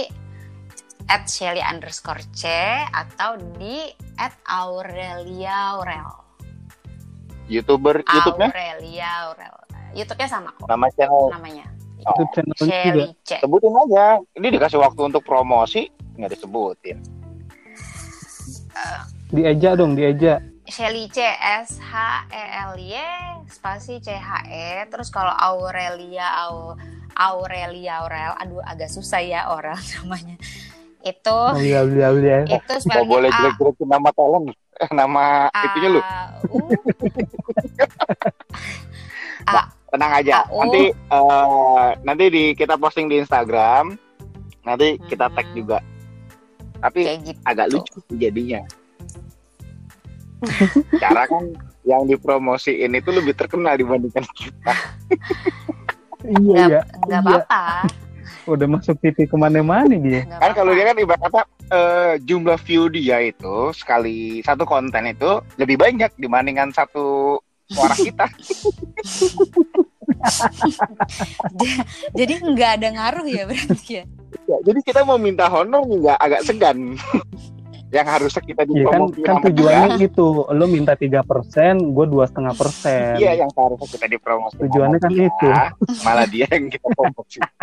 at 1.09 1.25
Shelly 1.27 1.63
underscore 1.65 2.21
C 2.37 2.47
atau 2.93 3.41
di 3.57 3.89
at 4.21 4.37
Aurelia 4.45 5.81
Aurel. 5.81 6.13
youtuber 7.49 8.05
YouTube-nya 8.05 8.53
Aurelia 8.53 9.09
Aurel. 9.27 9.57
YouTube-nya 9.97 10.29
sama 10.29 10.53
kok 10.55 10.69
nama 10.69 10.87
channel 10.93 11.33
namanya. 11.33 11.67
Itu 12.01 12.23
channel 12.37 12.55
juga. 12.55 12.69
Shelly 12.69 13.09
C. 13.25 13.31
sebutin 13.41 13.73
aja 13.75 14.05
ini 14.37 14.47
dikasih 14.55 14.79
waktu 14.79 15.01
untuk 15.09 15.25
promosi 15.25 15.89
nggak 16.21 16.37
disebutin 16.37 17.01
Dieja 19.31 19.79
dong, 19.79 19.95
dieja. 19.95 20.43
Shelly 20.71 21.11
C 21.11 21.23
S 21.43 21.83
H 21.83 21.95
E 22.31 22.45
L 22.71 22.79
Y 22.79 22.95
spasi 23.51 23.99
C 23.99 24.15
H 24.15 24.47
E 24.47 24.87
terus 24.87 25.11
kalau 25.11 25.35
Aurelia 25.35 26.47
Au, 26.47 26.79
Aurelia 27.19 28.07
Aurel 28.07 28.33
aduh 28.39 28.63
agak 28.63 28.87
susah 28.87 29.19
ya 29.19 29.51
Aurel 29.51 29.75
namanya 29.99 30.39
itu. 31.03 31.33
Oh 31.33 31.57
iya, 31.57 31.81
iya, 31.85 32.09
iya. 32.13 32.39
itu 32.47 32.73
spellingnya 32.81 33.09
boleh 33.09 33.31
A. 33.31 33.37
jelek-jelekin 33.41 33.89
nama 33.89 34.09
talent 34.13 34.47
eh, 34.53 34.91
nama 34.93 35.25
A. 35.49 35.61
itunya 35.67 35.89
lu. 35.91 36.01
U 36.51 36.59
A 39.51 39.65
tenang 39.91 40.13
aja. 40.15 40.47
Nanti 40.47 40.83
eh, 40.93 41.89
nanti 42.05 42.25
di 42.31 42.45
kita 42.55 42.77
posting 42.77 43.09
di 43.09 43.19
Instagram. 43.19 43.97
Nanti 44.63 45.01
kita 45.09 45.27
tag 45.33 45.47
Hmm. 45.51 45.57
juga. 45.57 45.79
Tapi 46.81 47.01
gitu. 47.21 47.41
agak 47.45 47.67
lucu 47.73 47.99
jadinya. 48.15 48.61
Cara 51.03 51.29
kan 51.29 51.45
yang 51.85 52.05
dipromosiin 52.05 52.93
itu 52.93 53.11
lebih 53.11 53.33
terkenal 53.35 53.77
dibandingkan 53.77 54.25
kita. 54.37 54.73
Iya, 56.21 56.69
iya. 56.69 56.81
nggak 57.09 57.21
Iya. 57.25 57.33
apa-apa 57.41 57.63
Udah 58.49 58.67
masuk 58.69 58.97
TV 59.01 59.29
ke 59.29 59.37
mana-mana 59.37 59.97
dia. 59.97 60.25
nggak 60.25 60.41
kan 60.41 60.53
kalau 60.57 60.73
dia 60.73 60.85
kan 60.89 60.97
ibarat 60.97 61.21
kata 61.29 61.41
eh, 61.71 62.13
jumlah 62.25 62.59
view 62.65 62.89
dia 62.89 63.21
itu 63.21 63.73
sekali 63.77 64.41
satu 64.41 64.65
konten 64.65 65.09
itu 65.09 65.41
lebih 65.61 65.77
banyak 65.77 66.11
dibandingkan 66.17 66.73
satu 66.73 67.39
suara 67.71 67.95
kita. 67.95 68.27
Jadi 72.19 72.35
nggak 72.45 72.71
ada 72.81 72.89
ngaruh 72.93 73.27
ya 73.29 73.45
berarti 73.49 74.03
ya? 74.03 74.05
Ya, 74.47 74.59
jadi 74.63 74.79
kita 74.87 75.03
mau 75.03 75.19
minta 75.19 75.51
honor 75.51 75.83
juga 75.91 76.15
agak 76.19 76.47
segan 76.47 76.95
yang 77.91 78.07
harusnya 78.07 78.41
kita 78.41 78.63
Iya 78.65 78.87
kan, 78.87 79.01
kan 79.19 79.35
tujuannya 79.45 79.87
gitu. 79.99 80.47
Lo 80.49 80.65
minta 80.67 80.95
tiga 80.95 81.21
persen, 81.21 81.91
gue 81.91 82.07
dua 82.07 82.25
setengah 82.25 82.55
persen. 82.55 83.19
iya 83.19 83.35
yang 83.35 83.51
seharusnya 83.51 83.89
kita 83.91 84.07
dipromosi 84.09 84.55
sama 84.55 84.63
Tujuannya 84.63 84.99
kan 84.99 85.11
dia, 85.11 85.27
itu. 85.27 85.49
malah 86.03 86.25
dia 86.25 86.47
yang 86.49 86.65
kita 86.69 86.87
promosiin 86.89 87.45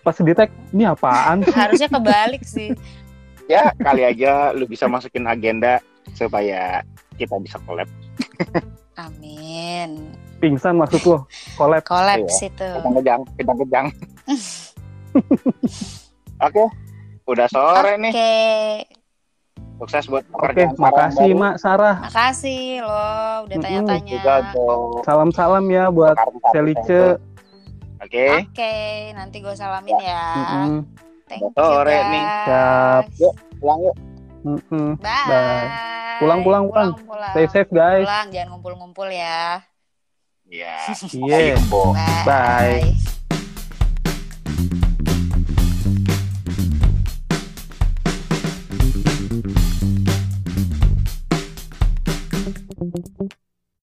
Pas 0.00 0.14
tag, 0.14 0.50
ini 0.70 0.86
apaan? 0.86 1.42
harusnya 1.50 1.90
kebalik 1.90 2.46
sih 2.46 2.70
ya 3.44 3.74
kali 3.76 4.06
aja 4.06 4.54
lu 4.54 4.64
bisa 4.64 4.86
masukin 4.86 5.26
agenda 5.26 5.82
supaya 6.14 6.80
kita 7.14 7.36
bisa 7.36 7.58
collab 7.66 7.90
amin 8.96 10.14
Pingsan 10.38 10.76
maksud 10.76 11.02
lo? 11.04 11.18
Collab. 11.54 11.82
kolaps 11.84 12.36
Iya. 12.38 12.48
itu 12.48 12.68
kejang-kejang 12.78 13.20
kejang-kejang 13.36 13.86
oke 16.44 16.64
udah 17.24 17.46
sore 17.46 17.90
oke 17.90 18.00
nih 18.00 18.12
sukses 19.74 20.06
buat 20.06 20.22
Oke, 20.30 20.54
pekerjaan 20.54 20.78
makasih 20.78 21.28
baru. 21.28 21.40
Mak 21.42 21.54
Sarah. 21.58 21.96
makasih 22.00 22.62
lo 22.80 23.04
udah 23.42 23.56
tanya-tanya 23.58 24.18
tuh 24.54 25.02
Salam-salam 25.02 25.64
ya 25.66 25.84
buat 25.88 26.14
Selice. 26.50 27.18
oke 27.98 28.26
oke 28.40 28.74
nanti 29.12 29.36
gue 29.38 29.50
salamin 29.52 29.98
ya 29.98 30.24
Mm-mm, 30.30 30.72
thank 31.26 31.42
you 31.42 31.50
sore 31.52 31.84
guys 31.84 32.06
nih. 32.06 32.24
Siap. 32.44 33.04
Yuk, 33.18 33.34
pulang 33.58 33.78
yuk 33.82 33.96
mm-mm. 34.44 34.88
bye 34.96 35.26
Bye. 35.26 35.66
Pulang, 36.14 36.40
pulang, 36.40 36.64
pulang. 36.68 36.90
pulang 37.02 37.32
Stay 37.32 37.46
safe 37.50 37.70
guys. 37.70 38.06
pulang 38.06 38.28
jangan 38.30 38.48
ngumpul-ngumpul 38.54 39.08
ya 39.08 39.58
Iya. 40.44 40.86
Ayo, 41.18 41.56
Bo. 41.66 41.90
bye, 41.90 42.22
Bye. 42.22 43.23